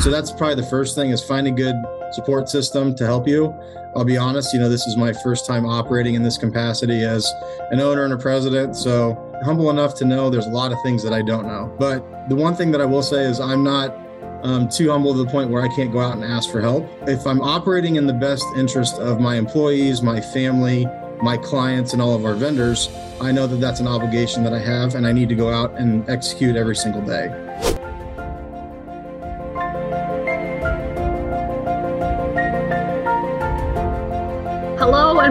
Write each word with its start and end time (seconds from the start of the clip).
So 0.00 0.12
that's 0.12 0.30
probably 0.30 0.54
the 0.54 0.68
first 0.70 0.94
thing 0.94 1.10
is 1.10 1.22
find 1.22 1.46
a 1.48 1.50
good 1.50 1.74
support 2.12 2.48
system 2.48 2.94
to 2.94 3.04
help 3.04 3.26
you. 3.26 3.52
I'll 3.96 4.04
be 4.04 4.16
honest, 4.16 4.54
you 4.54 4.60
know, 4.60 4.68
this 4.68 4.86
is 4.86 4.96
my 4.96 5.12
first 5.12 5.44
time 5.44 5.66
operating 5.66 6.14
in 6.14 6.22
this 6.22 6.38
capacity 6.38 7.02
as 7.02 7.30
an 7.72 7.80
owner 7.80 8.04
and 8.04 8.12
a 8.12 8.16
president. 8.16 8.76
So 8.76 9.16
humble 9.44 9.70
enough 9.70 9.94
to 9.96 10.04
know 10.04 10.30
there's 10.30 10.46
a 10.46 10.50
lot 10.50 10.70
of 10.70 10.78
things 10.84 11.02
that 11.02 11.12
I 11.12 11.22
don't 11.22 11.46
know. 11.46 11.74
But 11.78 12.28
the 12.28 12.36
one 12.36 12.54
thing 12.54 12.70
that 12.70 12.80
I 12.80 12.84
will 12.84 13.02
say 13.02 13.24
is 13.24 13.40
I'm 13.40 13.64
not 13.64 13.96
um, 14.44 14.68
too 14.68 14.90
humble 14.90 15.14
to 15.14 15.24
the 15.24 15.30
point 15.30 15.50
where 15.50 15.62
I 15.62 15.68
can't 15.74 15.92
go 15.92 15.98
out 15.98 16.14
and 16.14 16.24
ask 16.24 16.48
for 16.48 16.60
help. 16.60 16.88
If 17.08 17.26
I'm 17.26 17.40
operating 17.40 17.96
in 17.96 18.06
the 18.06 18.12
best 18.12 18.44
interest 18.56 19.00
of 19.00 19.20
my 19.20 19.34
employees, 19.34 20.00
my 20.00 20.20
family, 20.20 20.86
my 21.20 21.36
clients, 21.36 21.92
and 21.92 22.00
all 22.00 22.14
of 22.14 22.24
our 22.24 22.34
vendors, 22.34 22.88
I 23.20 23.32
know 23.32 23.48
that 23.48 23.56
that's 23.56 23.80
an 23.80 23.88
obligation 23.88 24.44
that 24.44 24.54
I 24.54 24.60
have, 24.60 24.94
and 24.94 25.08
I 25.08 25.12
need 25.12 25.28
to 25.30 25.34
go 25.34 25.50
out 25.50 25.74
and 25.74 26.08
execute 26.08 26.54
every 26.54 26.76
single 26.76 27.02
day. 27.02 27.77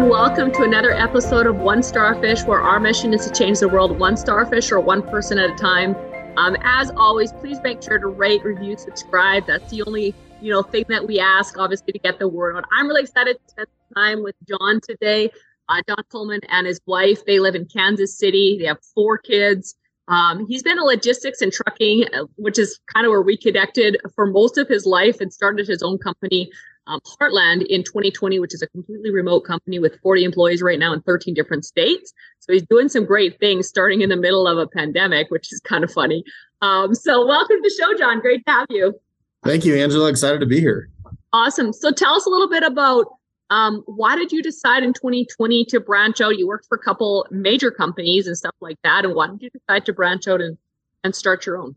Welcome 0.08 0.54
to 0.54 0.64
another 0.64 0.94
episode 0.94 1.48
of 1.48 1.58
One 1.58 1.84
Starfish, 1.84 2.44
where 2.44 2.62
our 2.62 2.80
mission 2.80 3.14
is 3.14 3.26
to 3.28 3.34
change 3.34 3.60
the 3.60 3.68
world 3.68 4.00
one 4.00 4.16
starfish 4.16 4.72
or 4.72 4.80
one 4.80 5.02
person 5.02 5.38
at 5.38 5.50
a 5.50 5.56
time. 5.56 5.98
Um, 6.38 6.56
as 6.62 6.92
always, 6.92 7.34
please 7.34 7.60
make 7.62 7.84
sure 7.84 8.00
to 8.00 8.08
rate, 8.08 8.42
review, 8.46 8.78
subscribe. 8.78 9.46
That's 9.46 9.70
the 9.70 9.84
only 9.84 10.16
you 10.40 10.50
know 10.50 10.64
thing 10.64 10.86
that 10.88 11.06
we 11.06 11.20
ask, 11.20 11.58
obviously, 11.58 11.92
to 11.92 12.00
get 12.00 12.20
the 12.20 12.28
word 12.30 12.56
out. 12.56 12.64
I'm 12.72 12.88
really 12.88 13.02
excited 13.02 13.36
to 13.36 13.52
spend 13.52 13.68
time 13.96 14.24
with 14.24 14.36
John 14.48 14.80
today. 14.82 15.30
Uh, 15.68 15.82
John 15.90 16.02
Kuhlmann 16.10 16.40
and 16.48 16.66
his 16.66 16.80
wife. 16.86 17.26
They 17.26 17.40
live 17.40 17.56
in 17.56 17.66
Kansas 17.66 18.18
City. 18.18 18.56
They 18.62 18.68
have 18.68 18.80
four 18.96 19.18
kids. 19.18 19.76
Um, 20.08 20.48
he's 20.48 20.64
been 20.64 20.78
in 20.78 20.86
logistics 20.86 21.42
and 21.42 21.52
trucking, 21.52 22.06
uh, 22.14 22.28
which 22.38 22.58
is 22.58 22.80
kind 22.94 23.06
of 23.06 23.12
where 23.12 23.22
we 23.22 23.36
connected 23.36 23.98
for 24.16 24.26
most 24.26 24.58
of 24.58 24.70
his 24.70 24.86
life, 24.86 25.20
and 25.20 25.34
started 25.34 25.68
his 25.68 25.84
own 25.84 25.98
company 25.98 26.50
um, 26.88 27.00
Heartland 27.02 27.66
in 27.67 27.84
2020, 27.84 28.39
which 28.39 28.53
is 28.53 28.62
a 28.62 28.67
completely 28.67 29.12
remote 29.12 29.42
company 29.42 29.80
with 29.80 30.00
40 30.02 30.23
employees 30.23 30.62
right 30.62 30.80
now 30.80 30.94
in 30.94 31.02
13 31.02 31.34
different 31.34 31.66
states. 31.66 32.14
So 32.39 32.53
he's 32.53 32.66
doing 32.66 32.89
some 32.89 33.06
great 33.06 33.39
things 33.39 33.67
starting 33.67 34.02
in 34.02 34.09
the 34.09 34.16
middle 34.16 34.48
of 34.48 34.58
a 34.58 34.67
pandemic, 34.67 35.30
which 35.30 35.52
is 35.52 35.59
kind 35.59 35.84
of 35.84 35.92
funny. 35.92 36.23
Um, 36.62 36.95
so 36.95 37.25
welcome 37.25 37.58
to 37.58 37.62
the 37.62 37.75
show, 37.78 37.97
John. 37.97 38.20
Great 38.20 38.45
to 38.45 38.52
have 38.52 38.67
you. 38.70 39.00
Thank 39.44 39.66
you, 39.66 39.75
Angela. 39.75 40.09
Excited 40.09 40.39
to 40.39 40.45
be 40.45 40.59
here. 40.59 40.89
Awesome. 41.34 41.73
So 41.73 41.92
tell 41.92 42.16
us 42.16 42.25
a 42.25 42.30
little 42.30 42.50
bit 42.50 42.64
about 42.64 43.08
um, 43.50 43.84
why 43.86 44.16
did 44.16 44.31
you 44.31 44.42
decide 44.42 44.84
in 44.84 44.94
2020 44.94 45.66
to 45.66 45.80
branch 45.80 46.19
out? 46.19 46.38
You 46.38 46.47
worked 46.47 46.66
for 46.67 46.75
a 46.75 46.84
couple 46.84 47.28
major 47.31 47.72
companies 47.72 48.28
and 48.28 48.38
stuff 48.38 48.56
like 48.59 48.78
that. 48.84 49.06
And 49.06 49.16
why 49.16 49.28
did 49.28 49.42
you 49.42 49.50
decide 49.50 49.86
to 49.86 49.94
branch 49.94 50.28
out 50.28 50.42
and, 50.42 50.58
and 51.03 51.16
start 51.16 51.45
your 51.45 51.58
own? 51.58 51.75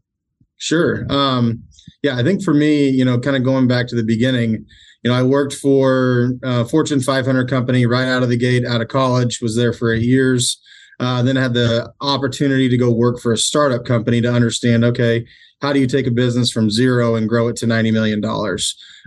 Sure. 0.60 1.06
Um, 1.10 1.64
yeah, 2.02 2.16
I 2.16 2.22
think 2.22 2.44
for 2.44 2.54
me, 2.54 2.88
you 2.88 3.04
know, 3.04 3.18
kind 3.18 3.36
of 3.36 3.42
going 3.42 3.66
back 3.66 3.88
to 3.88 3.96
the 3.96 4.04
beginning, 4.04 4.66
you 5.02 5.10
know, 5.10 5.14
I 5.14 5.22
worked 5.22 5.54
for 5.54 6.34
a 6.42 6.66
Fortune 6.66 7.00
500 7.00 7.48
company 7.48 7.86
right 7.86 8.06
out 8.06 8.22
of 8.22 8.28
the 8.28 8.36
gate 8.36 8.66
out 8.66 8.82
of 8.82 8.88
college, 8.88 9.40
was 9.40 9.56
there 9.56 9.72
for 9.72 9.92
eight 9.92 10.02
years. 10.02 10.60
Uh, 11.00 11.22
then 11.22 11.34
had 11.34 11.54
the 11.54 11.90
opportunity 12.02 12.68
to 12.68 12.76
go 12.76 12.92
work 12.92 13.18
for 13.20 13.32
a 13.32 13.38
startup 13.38 13.86
company 13.86 14.20
to 14.20 14.30
understand, 14.30 14.84
okay, 14.84 15.24
how 15.62 15.72
do 15.72 15.80
you 15.80 15.86
take 15.86 16.06
a 16.06 16.10
business 16.10 16.50
from 16.50 16.70
zero 16.70 17.14
and 17.14 17.26
grow 17.26 17.48
it 17.48 17.56
to 17.56 17.66
$90 17.66 17.90
million? 17.90 18.22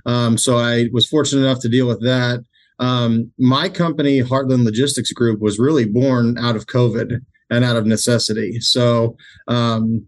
Um, 0.08 0.36
so 0.36 0.58
I 0.58 0.90
was 0.92 1.08
fortunate 1.08 1.44
enough 1.44 1.60
to 1.60 1.70
deal 1.70 1.88
with 1.88 2.02
that. 2.02 2.44
Um, 2.80 3.32
my 3.38 3.70
company, 3.70 4.22
Heartland 4.22 4.66
Logistics 4.66 5.14
Group, 5.14 5.40
was 5.40 5.60
really 5.60 5.86
born 5.86 6.36
out 6.40 6.56
of 6.56 6.66
COVID 6.66 7.20
and 7.52 7.64
out 7.64 7.76
of 7.76 7.86
necessity. 7.86 8.60
So, 8.60 9.16
um, 9.48 10.08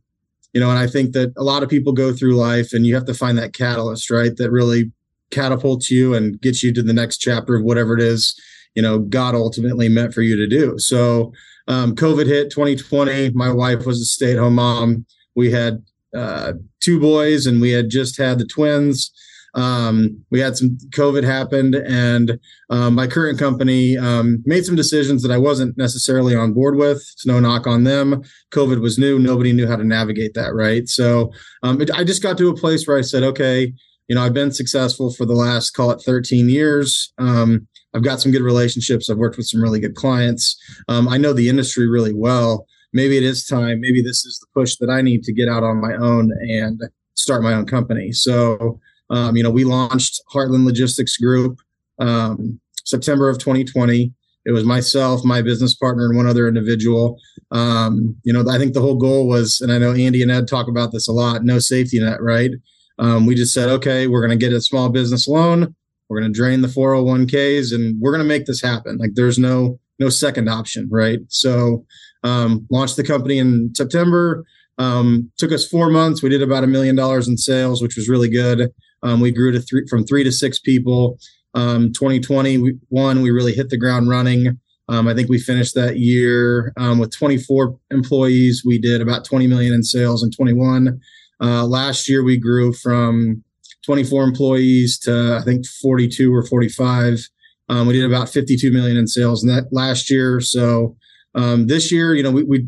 you 0.55 0.61
know, 0.61 0.71
and 0.71 0.79
I 0.79 0.87
think 0.87 1.11
that 1.11 1.31
a 1.37 1.43
lot 1.43 1.61
of 1.61 1.69
people 1.69 1.93
go 1.93 2.11
through 2.11 2.35
life 2.35 2.73
and 2.73 2.87
you 2.87 2.95
have 2.95 3.05
to 3.05 3.13
find 3.13 3.37
that 3.37 3.53
catalyst, 3.53 4.09
right? 4.09 4.35
That 4.35 4.49
really 4.49 4.91
catapults 5.29 5.91
you 5.91 6.15
and 6.15 6.41
gets 6.41 6.63
you 6.63 6.73
to 6.73 6.81
the 6.81 6.93
next 6.93 7.17
chapter 7.17 7.55
of 7.55 7.63
whatever 7.63 7.93
it 7.93 8.01
is 8.01 8.39
you 8.75 8.81
know 8.81 8.99
god 8.99 9.33
ultimately 9.33 9.89
meant 9.89 10.13
for 10.13 10.21
you 10.21 10.35
to 10.35 10.47
do. 10.47 10.77
So 10.77 11.33
um, 11.67 11.95
covid 11.95 12.27
hit 12.27 12.51
2020 12.51 13.31
my 13.31 13.51
wife 13.51 13.85
was 13.85 14.01
a 14.01 14.05
stay-at-home 14.05 14.55
mom. 14.55 15.05
We 15.35 15.51
had 15.51 15.83
uh, 16.15 16.53
two 16.79 16.99
boys 16.99 17.45
and 17.45 17.59
we 17.59 17.71
had 17.71 17.89
just 17.89 18.17
had 18.17 18.37
the 18.37 18.45
twins 18.45 19.11
um, 19.55 20.23
we 20.31 20.39
had 20.39 20.55
some 20.55 20.77
covid 20.89 21.23
happened 21.23 21.75
and 21.75 22.39
um, 22.69 22.95
my 22.95 23.07
current 23.07 23.39
company 23.39 23.97
um, 23.97 24.43
made 24.45 24.65
some 24.65 24.75
decisions 24.75 25.21
that 25.21 25.31
i 25.31 25.37
wasn't 25.37 25.77
necessarily 25.77 26.35
on 26.35 26.53
board 26.53 26.75
with 26.75 26.97
it's 26.97 27.25
no 27.25 27.39
knock 27.39 27.65
on 27.67 27.83
them 27.83 28.21
covid 28.51 28.81
was 28.81 28.97
new 28.97 29.17
nobody 29.17 29.51
knew 29.51 29.67
how 29.67 29.75
to 29.75 29.83
navigate 29.83 30.33
that 30.33 30.53
right 30.53 30.87
so 30.87 31.31
um, 31.63 31.81
it, 31.81 31.89
i 31.91 32.03
just 32.03 32.21
got 32.23 32.37
to 32.37 32.49
a 32.49 32.55
place 32.55 32.87
where 32.87 32.97
i 32.97 33.01
said 33.01 33.23
okay 33.23 33.73
you 34.07 34.15
know, 34.15 34.23
I've 34.23 34.33
been 34.33 34.51
successful 34.51 35.11
for 35.11 35.25
the 35.25 35.33
last, 35.33 35.71
call 35.71 35.91
it 35.91 36.01
13 36.01 36.49
years. 36.49 37.11
Um, 37.17 37.67
I've 37.93 38.03
got 38.03 38.21
some 38.21 38.31
good 38.31 38.41
relationships. 38.41 39.09
I've 39.09 39.17
worked 39.17 39.37
with 39.37 39.47
some 39.47 39.61
really 39.61 39.79
good 39.79 39.95
clients. 39.95 40.57
Um, 40.87 41.07
I 41.07 41.17
know 41.17 41.33
the 41.33 41.49
industry 41.49 41.87
really 41.87 42.13
well. 42.13 42.67
Maybe 42.93 43.17
it 43.17 43.23
is 43.23 43.45
time. 43.45 43.81
Maybe 43.81 44.01
this 44.01 44.25
is 44.25 44.39
the 44.39 44.47
push 44.59 44.75
that 44.77 44.89
I 44.89 45.01
need 45.01 45.23
to 45.23 45.33
get 45.33 45.49
out 45.49 45.63
on 45.63 45.81
my 45.81 45.95
own 45.95 46.31
and 46.49 46.81
start 47.15 47.41
my 47.41 47.53
own 47.53 47.65
company. 47.65 48.11
So, 48.11 48.79
um, 49.09 49.35
you 49.35 49.43
know, 49.43 49.51
we 49.51 49.63
launched 49.63 50.21
Heartland 50.33 50.65
Logistics 50.65 51.17
Group 51.17 51.59
um, 51.99 52.59
September 52.85 53.29
of 53.29 53.37
2020. 53.37 54.13
It 54.45 54.51
was 54.51 54.63
myself, 54.63 55.23
my 55.23 55.41
business 55.41 55.75
partner, 55.75 56.05
and 56.05 56.15
one 56.15 56.27
other 56.27 56.47
individual. 56.47 57.17
Um, 57.51 58.15
you 58.23 58.31
know, 58.31 58.45
I 58.49 58.57
think 58.59 58.73
the 58.73 58.81
whole 58.81 58.95
goal 58.95 59.27
was, 59.27 59.59
and 59.59 59.71
I 59.71 59.79
know 59.79 59.93
Andy 59.93 60.21
and 60.21 60.31
Ed 60.31 60.47
talk 60.47 60.67
about 60.67 60.91
this 60.91 61.07
a 61.07 61.11
lot 61.11 61.43
no 61.43 61.57
safety 61.59 61.99
net, 61.99 62.21
right? 62.21 62.51
Um, 62.99 63.25
we 63.25 63.35
just 63.35 63.53
said, 63.53 63.69
okay, 63.69 64.07
we're 64.07 64.25
going 64.25 64.37
to 64.37 64.45
get 64.45 64.53
a 64.53 64.61
small 64.61 64.89
business 64.89 65.27
loan. 65.27 65.75
We're 66.09 66.19
going 66.19 66.31
to 66.31 66.37
drain 66.37 66.61
the 66.61 66.67
401ks 66.67 67.73
and 67.73 67.99
we're 67.99 68.11
going 68.11 68.23
to 68.23 68.27
make 68.27 68.45
this 68.45 68.61
happen. 68.61 68.97
Like 68.97 69.15
there's 69.15 69.39
no, 69.39 69.79
no 69.99 70.09
second 70.09 70.47
option. 70.47 70.87
Right. 70.91 71.19
So, 71.27 71.85
um, 72.23 72.67
launched 72.71 72.95
the 72.95 73.03
company 73.03 73.39
in 73.39 73.71
September. 73.75 74.45
Um, 74.77 75.31
took 75.37 75.51
us 75.51 75.67
four 75.67 75.89
months. 75.89 76.21
We 76.21 76.29
did 76.29 76.41
about 76.41 76.63
a 76.63 76.67
million 76.67 76.95
dollars 76.95 77.27
in 77.27 77.37
sales, 77.37 77.81
which 77.81 77.95
was 77.95 78.09
really 78.09 78.29
good. 78.29 78.71
Um, 79.03 79.19
we 79.19 79.31
grew 79.31 79.51
to 79.51 79.59
three, 79.59 79.85
from 79.87 80.05
three 80.05 80.23
to 80.23 80.31
six 80.31 80.59
people. 80.59 81.17
Um, 81.53 81.93
2021, 81.93 83.21
we 83.21 83.31
really 83.31 83.53
hit 83.53 83.69
the 83.69 83.77
ground 83.77 84.09
running. 84.09 84.59
Um, 84.87 85.07
I 85.07 85.15
think 85.15 85.29
we 85.29 85.39
finished 85.39 85.73
that 85.75 85.97
year 85.97 86.73
um, 86.77 86.99
with 86.99 87.15
24 87.15 87.77
employees. 87.91 88.63
We 88.65 88.77
did 88.77 89.01
about 89.01 89.25
20 89.25 89.47
million 89.47 89.73
in 89.73 89.83
sales 89.83 90.23
in 90.23 90.31
21. 90.31 90.99
Uh, 91.41 91.65
last 91.65 92.07
year, 92.07 92.23
we 92.23 92.37
grew 92.37 92.73
from 92.73 93.43
24 93.85 94.23
employees 94.23 94.99
to 94.99 95.37
I 95.39 95.43
think 95.43 95.65
42 95.65 96.33
or 96.33 96.45
45. 96.45 97.27
Um, 97.69 97.87
we 97.87 97.93
did 97.93 98.05
about 98.05 98.29
52 98.29 98.71
million 98.71 98.97
in 98.97 99.07
sales 99.07 99.43
in 99.43 99.49
that 99.49 99.65
last 99.71 100.09
year. 100.09 100.39
So 100.39 100.95
um, 101.33 101.67
this 101.67 101.91
year, 101.91 102.13
you 102.13 102.23
know, 102.23 102.31
we, 102.31 102.43
we 102.43 102.67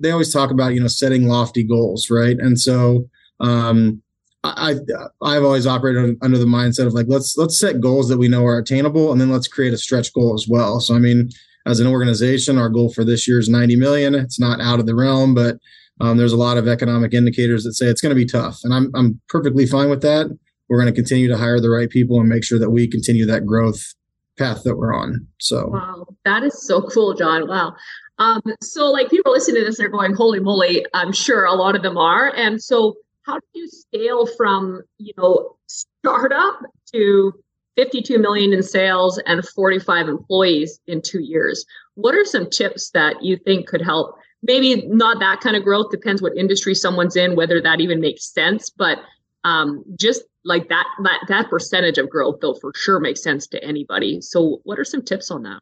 they 0.00 0.10
always 0.10 0.32
talk 0.32 0.50
about 0.50 0.74
you 0.74 0.80
know 0.80 0.88
setting 0.88 1.26
lofty 1.26 1.62
goals, 1.62 2.10
right? 2.10 2.36
And 2.38 2.60
so 2.60 3.08
um, 3.40 4.02
I 4.44 4.74
I've 5.22 5.42
always 5.42 5.66
operated 5.66 6.16
under 6.22 6.38
the 6.38 6.44
mindset 6.44 6.86
of 6.86 6.92
like 6.92 7.06
let's 7.08 7.36
let's 7.36 7.58
set 7.58 7.80
goals 7.80 8.08
that 8.08 8.18
we 8.18 8.28
know 8.28 8.44
are 8.44 8.58
attainable, 8.58 9.10
and 9.10 9.20
then 9.20 9.30
let's 9.30 9.48
create 9.48 9.72
a 9.72 9.78
stretch 9.78 10.12
goal 10.12 10.34
as 10.34 10.46
well. 10.48 10.80
So 10.80 10.94
I 10.94 10.98
mean, 10.98 11.30
as 11.66 11.80
an 11.80 11.86
organization, 11.86 12.58
our 12.58 12.68
goal 12.68 12.92
for 12.92 13.04
this 13.04 13.26
year 13.26 13.38
is 13.38 13.48
90 13.48 13.76
million. 13.76 14.14
It's 14.14 14.38
not 14.38 14.60
out 14.60 14.80
of 14.80 14.86
the 14.86 14.94
realm, 14.94 15.34
but 15.34 15.56
um, 16.00 16.16
there's 16.16 16.32
a 16.32 16.36
lot 16.36 16.58
of 16.58 16.68
economic 16.68 17.14
indicators 17.14 17.64
that 17.64 17.74
say 17.74 17.86
it's 17.86 18.00
going 18.00 18.10
to 18.10 18.16
be 18.16 18.26
tough, 18.26 18.60
and 18.64 18.74
I'm 18.74 18.90
I'm 18.94 19.20
perfectly 19.28 19.66
fine 19.66 19.90
with 19.90 20.02
that. 20.02 20.26
We're 20.68 20.80
going 20.80 20.92
to 20.92 20.98
continue 20.98 21.28
to 21.28 21.36
hire 21.36 21.60
the 21.60 21.70
right 21.70 21.90
people 21.90 22.20
and 22.20 22.28
make 22.28 22.44
sure 22.44 22.58
that 22.58 22.70
we 22.70 22.88
continue 22.88 23.26
that 23.26 23.46
growth 23.46 23.94
path 24.38 24.62
that 24.64 24.76
we're 24.76 24.94
on. 24.94 25.26
So 25.38 25.68
wow, 25.68 26.06
that 26.24 26.42
is 26.42 26.66
so 26.66 26.82
cool, 26.82 27.14
John. 27.14 27.48
Wow. 27.48 27.74
Um, 28.18 28.42
so 28.60 28.90
like 28.90 29.10
people 29.10 29.32
listening 29.32 29.62
to 29.62 29.66
this, 29.66 29.78
they're 29.78 29.88
going, 29.88 30.14
"Holy 30.14 30.40
moly!" 30.40 30.84
I'm 30.94 31.12
sure 31.12 31.44
a 31.44 31.54
lot 31.54 31.74
of 31.76 31.82
them 31.82 31.96
are. 31.96 32.32
And 32.34 32.62
so, 32.62 32.94
how 33.24 33.34
do 33.34 33.46
you 33.54 33.68
scale 33.68 34.26
from 34.26 34.82
you 34.98 35.12
know 35.16 35.56
startup 35.66 36.60
to 36.92 37.32
52 37.76 38.18
million 38.18 38.52
in 38.52 38.62
sales 38.62 39.20
and 39.26 39.46
45 39.46 40.08
employees 40.08 40.80
in 40.86 41.02
two 41.02 41.20
years? 41.20 41.64
What 41.94 42.14
are 42.14 42.24
some 42.24 42.48
tips 42.48 42.90
that 42.90 43.22
you 43.22 43.36
think 43.36 43.66
could 43.66 43.82
help? 43.82 44.16
Maybe 44.42 44.86
not 44.86 45.20
that 45.20 45.40
kind 45.40 45.56
of 45.56 45.64
growth 45.64 45.90
depends 45.90 46.22
what 46.22 46.36
industry 46.36 46.74
someone's 46.74 47.16
in 47.16 47.34
whether 47.34 47.60
that 47.60 47.80
even 47.80 48.00
makes 48.00 48.32
sense 48.32 48.70
but 48.70 48.98
um, 49.44 49.84
just 49.98 50.22
like 50.44 50.68
that, 50.68 50.86
that 51.02 51.20
that 51.28 51.50
percentage 51.50 51.98
of 51.98 52.10
growth 52.10 52.40
though 52.40 52.54
for 52.54 52.72
sure 52.74 53.00
makes 53.00 53.22
sense 53.22 53.46
to 53.48 53.62
anybody. 53.62 54.20
So 54.20 54.60
what 54.64 54.78
are 54.78 54.84
some 54.84 55.02
tips 55.02 55.30
on 55.30 55.42
that? 55.44 55.60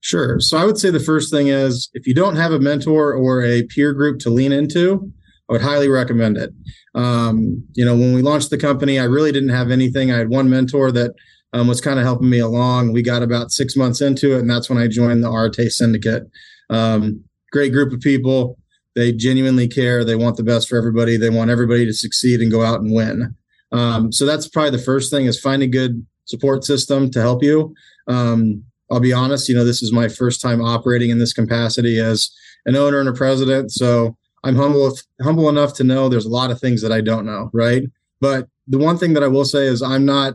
Sure. 0.00 0.40
So 0.40 0.56
i 0.56 0.64
would 0.64 0.78
say 0.78 0.90
the 0.90 1.00
first 1.00 1.30
thing 1.30 1.48
is 1.48 1.90
if 1.92 2.06
you 2.06 2.14
don't 2.14 2.36
have 2.36 2.52
a 2.52 2.58
mentor 2.58 3.12
or 3.12 3.42
a 3.42 3.64
peer 3.64 3.92
group 3.92 4.20
to 4.20 4.30
lean 4.30 4.52
into 4.52 5.12
i 5.48 5.52
would 5.52 5.62
highly 5.62 5.88
recommend 5.88 6.36
it 6.36 6.52
um, 6.94 7.64
you 7.74 7.84
know 7.84 7.94
when 7.94 8.14
we 8.14 8.22
launched 8.22 8.50
the 8.50 8.58
company 8.58 8.98
i 8.98 9.04
really 9.04 9.32
didn't 9.32 9.50
have 9.50 9.70
anything 9.70 10.10
i 10.10 10.18
had 10.18 10.28
one 10.28 10.48
mentor 10.48 10.92
that 10.92 11.14
um, 11.52 11.68
was 11.68 11.80
kind 11.80 11.98
of 11.98 12.04
helping 12.04 12.30
me 12.30 12.38
along 12.38 12.92
we 12.92 13.02
got 13.02 13.22
about 13.22 13.50
six 13.50 13.76
months 13.76 14.00
into 14.00 14.36
it 14.36 14.40
and 14.40 14.50
that's 14.50 14.68
when 14.68 14.78
i 14.78 14.86
joined 14.86 15.22
the 15.22 15.30
Arete 15.30 15.70
syndicate 15.70 16.24
um, 16.70 17.22
great 17.52 17.72
group 17.72 17.92
of 17.92 18.00
people. 18.00 18.58
They 18.94 19.12
genuinely 19.12 19.68
care. 19.68 20.04
They 20.04 20.16
want 20.16 20.36
the 20.36 20.42
best 20.42 20.68
for 20.68 20.76
everybody. 20.76 21.16
They 21.16 21.30
want 21.30 21.50
everybody 21.50 21.84
to 21.86 21.92
succeed 21.92 22.40
and 22.40 22.50
go 22.50 22.62
out 22.62 22.80
and 22.80 22.94
win. 22.94 23.34
Um, 23.72 24.12
so 24.12 24.24
that's 24.24 24.48
probably 24.48 24.70
the 24.70 24.78
first 24.78 25.10
thing 25.10 25.26
is 25.26 25.38
find 25.38 25.62
a 25.62 25.66
good 25.66 26.06
support 26.24 26.64
system 26.64 27.10
to 27.10 27.20
help 27.20 27.42
you. 27.42 27.74
Um, 28.08 28.64
I'll 28.90 29.00
be 29.00 29.12
honest, 29.12 29.48
you 29.48 29.54
know, 29.54 29.64
this 29.64 29.82
is 29.82 29.92
my 29.92 30.08
first 30.08 30.40
time 30.40 30.62
operating 30.62 31.10
in 31.10 31.18
this 31.18 31.32
capacity 31.32 31.98
as 31.98 32.30
an 32.64 32.76
owner 32.76 33.00
and 33.00 33.08
a 33.08 33.12
president. 33.12 33.72
So 33.72 34.16
I'm 34.46 34.54
humble 34.54 34.96
humble 35.20 35.48
enough 35.48 35.74
to 35.74 35.84
know 35.84 36.08
there's 36.08 36.24
a 36.24 36.30
lot 36.30 36.52
of 36.52 36.60
things 36.60 36.80
that 36.82 36.92
I 36.92 37.00
don't 37.00 37.26
know, 37.26 37.50
right? 37.52 37.82
But 38.20 38.46
the 38.68 38.78
one 38.78 38.96
thing 38.96 39.12
that 39.14 39.24
I 39.24 39.28
will 39.28 39.44
say 39.44 39.66
is 39.66 39.82
I'm 39.82 40.04
not 40.04 40.34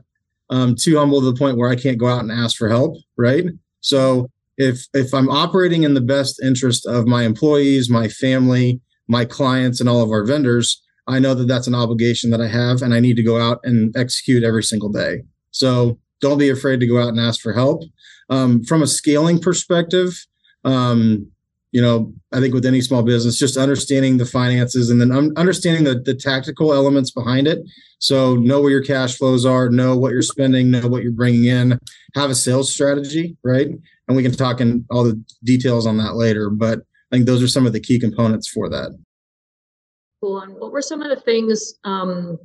um, 0.49 0.75
too 0.75 0.97
humble 0.97 1.21
to 1.21 1.31
the 1.31 1.37
point 1.37 1.57
where 1.57 1.69
I 1.69 1.77
can't 1.77 1.97
go 1.97 2.07
out 2.07 2.19
and 2.19 2.31
ask 2.31 2.57
for 2.57 2.67
help, 2.67 2.97
right? 3.17 3.45
So 3.79 4.27
if 4.57 4.85
if 4.93 5.13
I'm 5.13 5.29
operating 5.29 5.83
in 5.83 5.93
the 5.93 6.01
best 6.01 6.41
interest 6.43 6.85
of 6.85 7.07
my 7.07 7.23
employees, 7.23 7.89
my 7.89 8.09
family, 8.09 8.81
my 9.07 9.23
clients, 9.23 9.79
and 9.79 9.87
all 9.87 10.01
of 10.01 10.11
our 10.11 10.25
vendors, 10.25 10.81
I 11.07 11.19
know 11.19 11.33
that 11.33 11.47
that's 11.47 11.67
an 11.67 11.75
obligation 11.75 12.31
that 12.31 12.41
I 12.41 12.47
have, 12.47 12.81
and 12.81 12.93
I 12.93 12.99
need 12.99 13.15
to 13.15 13.23
go 13.23 13.39
out 13.39 13.61
and 13.63 13.95
execute 13.95 14.43
every 14.43 14.63
single 14.63 14.89
day. 14.89 15.23
So 15.51 15.97
don't 16.19 16.37
be 16.37 16.49
afraid 16.49 16.81
to 16.81 16.87
go 16.87 17.01
out 17.01 17.09
and 17.09 17.19
ask 17.19 17.39
for 17.39 17.53
help. 17.53 17.83
Um, 18.29 18.61
from 18.65 18.83
a 18.83 18.87
scaling 18.87 19.39
perspective, 19.39 20.25
um, 20.65 21.31
you 21.71 21.81
know, 21.81 22.13
I 22.33 22.39
think 22.39 22.53
with 22.53 22.65
any 22.65 22.81
small 22.81 23.01
business, 23.01 23.39
just 23.39 23.57
understanding 23.57 24.17
the 24.17 24.25
finances 24.25 24.89
and 24.89 24.99
then 24.99 25.31
understanding 25.37 25.85
the, 25.85 25.99
the 25.99 26.13
tactical 26.13 26.73
elements 26.73 27.11
behind 27.11 27.47
it. 27.47 27.59
So 27.99 28.35
know 28.35 28.61
where 28.61 28.71
your 28.71 28.83
cash 28.83 29.17
flows 29.17 29.45
are, 29.45 29.69
know 29.69 29.97
what 29.97 30.11
you're 30.11 30.21
spending, 30.21 30.69
know 30.69 30.87
what 30.87 31.03
you're 31.03 31.11
bringing 31.11 31.45
in, 31.45 31.79
have 32.15 32.29
a 32.29 32.35
sales 32.35 32.73
strategy, 32.73 33.37
right? 33.43 33.69
And 34.07 34.17
we 34.17 34.23
can 34.23 34.33
talk 34.33 34.59
in 34.59 34.85
all 34.91 35.03
the 35.03 35.21
details 35.43 35.87
on 35.87 35.97
that 35.97 36.15
later. 36.15 36.49
But 36.49 36.79
I 36.79 37.15
think 37.15 37.25
those 37.25 37.41
are 37.41 37.47
some 37.47 37.65
of 37.65 37.73
the 37.73 37.79
key 37.79 37.99
components 37.99 38.49
for 38.49 38.69
that. 38.69 38.97
Cool. 40.21 40.41
And 40.41 40.53
what 40.55 40.71
were 40.71 40.81
some 40.81 41.01
of 41.01 41.09
the 41.09 41.21
things 41.21 41.75
um, 41.85 42.37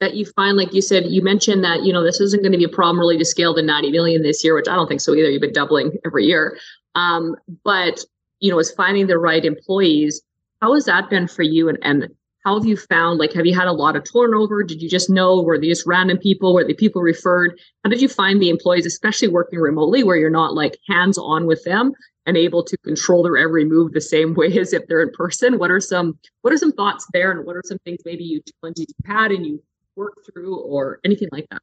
that 0.00 0.14
you 0.14 0.26
find, 0.36 0.56
like 0.56 0.74
you 0.74 0.82
said, 0.82 1.04
you 1.06 1.22
mentioned 1.22 1.62
that, 1.62 1.84
you 1.84 1.92
know, 1.92 2.02
this 2.02 2.20
isn't 2.20 2.42
going 2.42 2.52
to 2.52 2.58
be 2.58 2.64
a 2.64 2.68
problem 2.68 2.98
really 2.98 3.18
to 3.18 3.24
scale 3.24 3.54
to 3.54 3.62
90 3.62 3.92
million 3.92 4.22
this 4.22 4.42
year, 4.42 4.54
which 4.54 4.68
I 4.68 4.74
don't 4.74 4.88
think 4.88 5.00
so 5.00 5.14
either. 5.14 5.30
You've 5.30 5.40
been 5.40 5.52
doubling 5.52 5.92
every 6.04 6.24
year. 6.24 6.58
Um, 6.94 7.36
but 7.64 8.04
you 8.40 8.50
know, 8.50 8.58
is 8.58 8.70
finding 8.72 9.06
the 9.06 9.18
right 9.18 9.44
employees. 9.44 10.22
How 10.60 10.74
has 10.74 10.84
that 10.86 11.10
been 11.10 11.28
for 11.28 11.42
you? 11.42 11.68
And, 11.68 11.78
and 11.82 12.08
how 12.44 12.58
have 12.58 12.66
you 12.66 12.76
found, 12.76 13.18
like, 13.18 13.32
have 13.32 13.46
you 13.46 13.54
had 13.54 13.68
a 13.68 13.72
lot 13.72 13.96
of 13.96 14.04
turnover? 14.04 14.62
Did 14.62 14.82
you 14.82 14.88
just 14.88 15.08
know, 15.08 15.40
were 15.40 15.58
they 15.58 15.68
just 15.68 15.86
random 15.86 16.18
people? 16.18 16.52
Were 16.52 16.64
the 16.64 16.74
people 16.74 17.00
referred? 17.00 17.58
How 17.82 17.90
did 17.90 18.02
you 18.02 18.08
find 18.08 18.40
the 18.40 18.50
employees, 18.50 18.84
especially 18.84 19.28
working 19.28 19.58
remotely 19.58 20.04
where 20.04 20.16
you're 20.16 20.30
not 20.30 20.54
like 20.54 20.78
hands 20.86 21.16
on 21.16 21.46
with 21.46 21.64
them 21.64 21.92
and 22.26 22.36
able 22.36 22.62
to 22.62 22.76
control 22.78 23.22
their 23.22 23.38
every 23.38 23.64
move 23.64 23.92
the 23.92 24.00
same 24.00 24.34
way 24.38 24.58
as 24.58 24.74
if 24.74 24.86
they're 24.86 25.02
in 25.02 25.10
person? 25.12 25.58
What 25.58 25.70
are 25.70 25.80
some, 25.80 26.18
what 26.42 26.52
are 26.52 26.58
some 26.58 26.72
thoughts 26.72 27.06
there? 27.14 27.30
And 27.30 27.46
what 27.46 27.56
are 27.56 27.62
some 27.64 27.78
things 27.78 28.00
maybe 28.04 28.24
you 28.24 28.42
challenges 28.60 28.86
you 28.88 29.12
had 29.12 29.30
and 29.30 29.46
you 29.46 29.62
worked 29.96 30.30
through 30.30 30.56
or 30.56 31.00
anything 31.04 31.28
like 31.32 31.46
that? 31.50 31.62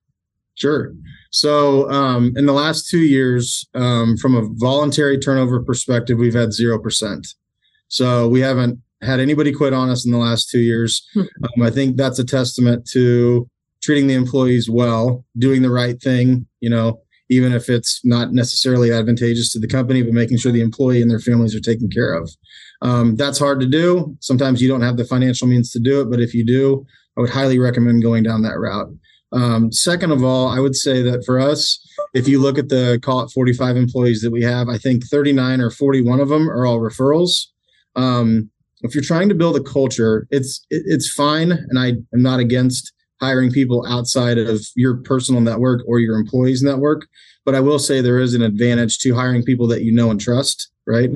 Sure. 0.55 0.93
So, 1.31 1.89
um, 1.89 2.33
in 2.35 2.45
the 2.45 2.53
last 2.53 2.89
two 2.89 2.99
years, 2.99 3.65
um, 3.73 4.17
from 4.17 4.35
a 4.35 4.47
voluntary 4.53 5.17
turnover 5.17 5.61
perspective, 5.63 6.17
we've 6.17 6.33
had 6.33 6.49
0%. 6.49 7.27
So, 7.87 8.27
we 8.27 8.41
haven't 8.41 8.79
had 9.01 9.19
anybody 9.19 9.51
quit 9.51 9.73
on 9.73 9.89
us 9.89 10.05
in 10.05 10.11
the 10.11 10.17
last 10.17 10.49
two 10.49 10.59
years. 10.59 11.07
Hmm. 11.13 11.21
Um, 11.21 11.63
I 11.63 11.71
think 11.71 11.97
that's 11.97 12.19
a 12.19 12.25
testament 12.25 12.87
to 12.91 13.49
treating 13.81 14.07
the 14.07 14.13
employees 14.13 14.69
well, 14.69 15.25
doing 15.37 15.61
the 15.61 15.71
right 15.71 15.99
thing, 15.99 16.45
you 16.59 16.69
know, 16.69 17.01
even 17.29 17.53
if 17.53 17.69
it's 17.69 18.01
not 18.03 18.33
necessarily 18.33 18.91
advantageous 18.91 19.51
to 19.53 19.59
the 19.59 19.67
company, 19.67 20.03
but 20.03 20.13
making 20.13 20.37
sure 20.37 20.51
the 20.51 20.61
employee 20.61 21.01
and 21.01 21.09
their 21.09 21.19
families 21.19 21.55
are 21.55 21.61
taken 21.61 21.89
care 21.89 22.13
of. 22.13 22.29
Um, 22.81 23.15
that's 23.15 23.39
hard 23.39 23.59
to 23.61 23.65
do. 23.65 24.15
Sometimes 24.19 24.61
you 24.61 24.67
don't 24.67 24.81
have 24.81 24.97
the 24.97 25.05
financial 25.05 25.47
means 25.47 25.71
to 25.71 25.79
do 25.79 26.01
it, 26.01 26.11
but 26.11 26.19
if 26.19 26.33
you 26.33 26.45
do, 26.45 26.85
I 27.17 27.21
would 27.21 27.29
highly 27.29 27.57
recommend 27.57 28.03
going 28.03 28.23
down 28.23 28.43
that 28.43 28.59
route. 28.59 28.89
Um, 29.31 29.71
second 29.71 30.11
of 30.11 30.23
all, 30.23 30.49
I 30.49 30.59
would 30.59 30.75
say 30.75 31.01
that 31.03 31.23
for 31.25 31.39
us, 31.39 31.79
if 32.13 32.27
you 32.27 32.39
look 32.41 32.57
at 32.57 32.69
the 32.69 32.99
call 33.01 33.21
it 33.21 33.31
45 33.31 33.77
employees 33.77 34.21
that 34.21 34.31
we 34.31 34.43
have, 34.43 34.67
I 34.67 34.77
think 34.77 35.05
39 35.05 35.61
or 35.61 35.69
41 35.69 36.19
of 36.19 36.29
them 36.29 36.49
are 36.49 36.65
all 36.65 36.79
referrals. 36.79 37.47
Um, 37.95 38.49
if 38.81 38.95
you're 38.95 39.03
trying 39.03 39.29
to 39.29 39.35
build 39.35 39.55
a 39.55 39.63
culture, 39.63 40.27
it's 40.31 40.65
it, 40.69 40.83
it's 40.85 41.11
fine, 41.11 41.51
and 41.51 41.79
I 41.79 41.89
am 42.13 42.21
not 42.21 42.39
against 42.39 42.91
hiring 43.21 43.51
people 43.51 43.85
outside 43.87 44.37
of 44.37 44.65
your 44.75 44.97
personal 44.97 45.41
network 45.41 45.81
or 45.87 45.99
your 45.99 46.17
employees 46.17 46.63
network. 46.63 47.07
But 47.45 47.55
I 47.55 47.59
will 47.59 47.79
say 47.79 48.01
there 48.01 48.19
is 48.19 48.33
an 48.33 48.41
advantage 48.41 48.99
to 48.99 49.15
hiring 49.15 49.43
people 49.43 49.67
that 49.67 49.83
you 49.83 49.91
know 49.91 50.09
and 50.09 50.19
trust, 50.19 50.71
right? 50.87 51.09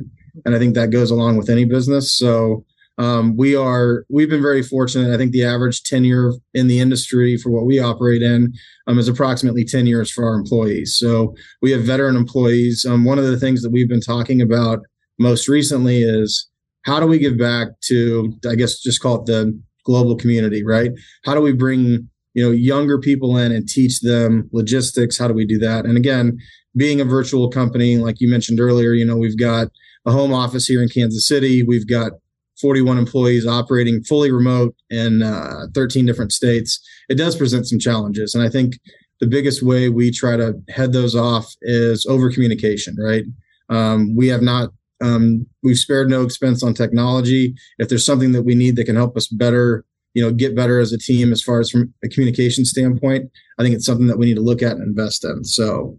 And 0.45 0.55
I 0.55 0.59
think 0.59 0.75
that 0.75 0.91
goes 0.91 1.11
along 1.11 1.37
with 1.37 1.49
any 1.49 1.65
business. 1.65 2.15
So 2.15 2.65
um, 2.97 3.35
we 3.35 3.55
are 3.55 4.05
we've 4.09 4.29
been 4.29 4.41
very 4.41 4.63
fortunate. 4.63 5.13
I 5.13 5.17
think 5.17 5.31
the 5.31 5.43
average 5.43 5.83
tenure 5.83 6.31
in 6.53 6.67
the 6.67 6.79
industry 6.79 7.37
for 7.37 7.49
what 7.49 7.65
we 7.65 7.79
operate 7.79 8.21
in 8.21 8.53
um, 8.87 8.97
is 8.97 9.07
approximately 9.07 9.65
10 9.65 9.85
years 9.85 10.09
for 10.09 10.25
our 10.25 10.35
employees. 10.35 10.95
So 10.97 11.35
we 11.61 11.71
have 11.71 11.83
veteran 11.83 12.15
employees. 12.15 12.85
Um, 12.87 13.03
one 13.03 13.19
of 13.19 13.25
the 13.25 13.37
things 13.37 13.61
that 13.63 13.71
we've 13.71 13.89
been 13.89 14.01
talking 14.01 14.41
about 14.41 14.79
most 15.19 15.47
recently 15.47 16.03
is 16.03 16.49
how 16.83 16.99
do 16.99 17.07
we 17.07 17.19
give 17.19 17.37
back 17.37 17.67
to 17.85 18.33
I 18.49 18.55
guess 18.55 18.79
just 18.79 19.01
call 19.01 19.21
it 19.21 19.25
the 19.25 19.59
global 19.83 20.15
community, 20.15 20.63
right? 20.63 20.91
How 21.25 21.33
do 21.33 21.41
we 21.41 21.51
bring 21.51 22.09
you 22.33 22.43
know 22.43 22.51
younger 22.51 22.97
people 22.97 23.37
in 23.37 23.51
and 23.51 23.67
teach 23.67 23.99
them 23.99 24.49
logistics? 24.53 25.17
How 25.17 25.27
do 25.27 25.33
we 25.33 25.45
do 25.45 25.57
that? 25.59 25.85
And 25.85 25.97
again, 25.97 26.37
being 26.77 27.01
a 27.01 27.05
virtual 27.05 27.49
company, 27.49 27.97
like 27.97 28.21
you 28.21 28.29
mentioned 28.29 28.61
earlier, 28.61 28.93
you 28.93 29.05
know 29.05 29.17
we've 29.17 29.37
got 29.37 29.67
a 30.05 30.11
home 30.11 30.33
office 30.33 30.65
here 30.65 30.81
in 30.81 30.87
Kansas 30.87 31.27
City. 31.27 31.63
We've 31.63 31.87
got 31.87 32.13
41 32.61 32.97
employees 32.97 33.45
operating 33.45 34.03
fully 34.03 34.31
remote 34.31 34.75
in 34.89 35.21
uh, 35.21 35.67
13 35.73 36.05
different 36.05 36.31
states, 36.31 36.79
it 37.09 37.15
does 37.15 37.35
present 37.35 37.67
some 37.67 37.79
challenges. 37.79 38.33
And 38.35 38.43
I 38.43 38.49
think 38.49 38.79
the 39.19 39.27
biggest 39.27 39.61
way 39.61 39.89
we 39.89 40.11
try 40.11 40.35
to 40.37 40.53
head 40.69 40.93
those 40.93 41.15
off 41.15 41.53
is 41.61 42.05
over 42.05 42.31
communication, 42.31 42.95
right? 42.99 43.23
Um, 43.69 44.15
we 44.15 44.27
have 44.27 44.41
not, 44.41 44.71
um, 45.01 45.45
we've 45.63 45.77
spared 45.77 46.09
no 46.09 46.23
expense 46.23 46.63
on 46.63 46.73
technology. 46.73 47.55
If 47.77 47.89
there's 47.89 48.05
something 48.05 48.31
that 48.33 48.43
we 48.43 48.55
need 48.55 48.75
that 48.75 48.85
can 48.85 48.95
help 48.95 49.17
us 49.17 49.27
better, 49.27 49.85
you 50.13 50.21
know, 50.21 50.31
get 50.31 50.55
better 50.55 50.79
as 50.79 50.93
a 50.93 50.97
team 50.97 51.31
as 51.31 51.41
far 51.41 51.59
as 51.59 51.69
from 51.69 51.93
a 52.03 52.09
communication 52.09 52.65
standpoint, 52.65 53.29
I 53.59 53.63
think 53.63 53.75
it's 53.75 53.85
something 53.85 54.07
that 54.07 54.17
we 54.17 54.25
need 54.25 54.35
to 54.35 54.41
look 54.41 54.61
at 54.61 54.73
and 54.73 54.83
invest 54.83 55.25
in. 55.25 55.43
So, 55.43 55.97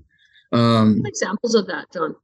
um, 0.53 1.03
examples 1.05 1.55
of 1.55 1.67
that, 1.67 1.87
John. 1.93 2.14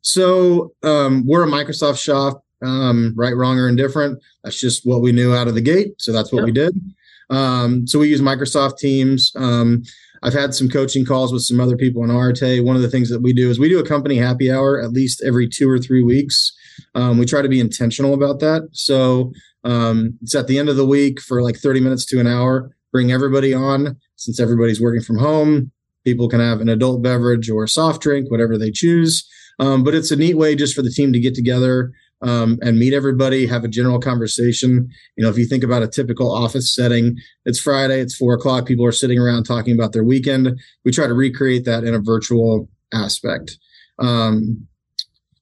So 0.00 0.72
um, 0.82 1.24
we're 1.26 1.44
a 1.44 1.50
Microsoft 1.50 1.98
shop 1.98 2.43
um, 2.64 3.12
right, 3.16 3.36
wrong, 3.36 3.58
or 3.58 3.68
indifferent. 3.68 4.22
That's 4.42 4.58
just 4.58 4.86
what 4.86 5.00
we 5.00 5.12
knew 5.12 5.34
out 5.34 5.48
of 5.48 5.54
the 5.54 5.60
gate. 5.60 5.94
So 5.98 6.12
that's 6.12 6.32
what 6.32 6.40
yep. 6.40 6.46
we 6.46 6.52
did. 6.52 6.94
Um, 7.30 7.86
so 7.86 7.98
we 7.98 8.08
use 8.08 8.20
Microsoft 8.20 8.78
Teams. 8.78 9.32
Um, 9.36 9.82
I've 10.22 10.32
had 10.32 10.54
some 10.54 10.68
coaching 10.68 11.04
calls 11.04 11.32
with 11.32 11.42
some 11.42 11.60
other 11.60 11.76
people 11.76 12.02
in 12.02 12.10
Arete. 12.10 12.64
One 12.64 12.76
of 12.76 12.82
the 12.82 12.88
things 12.88 13.10
that 13.10 13.20
we 13.20 13.32
do 13.32 13.50
is 13.50 13.58
we 13.58 13.68
do 13.68 13.78
a 13.78 13.86
company 13.86 14.16
happy 14.16 14.50
hour 14.50 14.80
at 14.80 14.92
least 14.92 15.22
every 15.22 15.48
two 15.48 15.68
or 15.68 15.78
three 15.78 16.02
weeks. 16.02 16.52
Um, 16.94 17.18
we 17.18 17.26
try 17.26 17.42
to 17.42 17.48
be 17.48 17.60
intentional 17.60 18.14
about 18.14 18.40
that. 18.40 18.68
So 18.72 19.32
um, 19.64 20.18
it's 20.22 20.34
at 20.34 20.46
the 20.46 20.58
end 20.58 20.68
of 20.68 20.76
the 20.76 20.86
week 20.86 21.20
for 21.20 21.42
like 21.42 21.56
30 21.56 21.80
minutes 21.80 22.06
to 22.06 22.20
an 22.20 22.26
hour. 22.26 22.74
Bring 22.90 23.12
everybody 23.12 23.52
on 23.52 23.96
since 24.16 24.40
everybody's 24.40 24.80
working 24.80 25.02
from 25.02 25.18
home. 25.18 25.70
People 26.04 26.28
can 26.28 26.40
have 26.40 26.60
an 26.60 26.68
adult 26.68 27.02
beverage 27.02 27.50
or 27.50 27.64
a 27.64 27.68
soft 27.68 28.00
drink, 28.00 28.30
whatever 28.30 28.56
they 28.56 28.70
choose. 28.70 29.28
Um, 29.58 29.84
but 29.84 29.94
it's 29.94 30.10
a 30.10 30.16
neat 30.16 30.36
way 30.36 30.54
just 30.54 30.74
for 30.74 30.82
the 30.82 30.90
team 30.90 31.12
to 31.12 31.20
get 31.20 31.34
together 31.34 31.92
um, 32.24 32.58
and 32.62 32.78
meet 32.78 32.94
everybody, 32.94 33.46
have 33.46 33.64
a 33.64 33.68
general 33.68 34.00
conversation. 34.00 34.88
You 35.16 35.24
know, 35.24 35.30
if 35.30 35.36
you 35.36 35.44
think 35.44 35.62
about 35.62 35.82
a 35.82 35.88
typical 35.88 36.34
office 36.34 36.74
setting, 36.74 37.18
it's 37.44 37.60
Friday, 37.60 38.00
it's 38.00 38.16
four 38.16 38.34
o'clock, 38.34 38.66
people 38.66 38.86
are 38.86 38.92
sitting 38.92 39.18
around 39.18 39.44
talking 39.44 39.74
about 39.74 39.92
their 39.92 40.04
weekend. 40.04 40.58
We 40.84 40.90
try 40.90 41.06
to 41.06 41.14
recreate 41.14 41.66
that 41.66 41.84
in 41.84 41.94
a 41.94 42.00
virtual 42.00 42.68
aspect. 42.92 43.58
Um, 43.98 44.66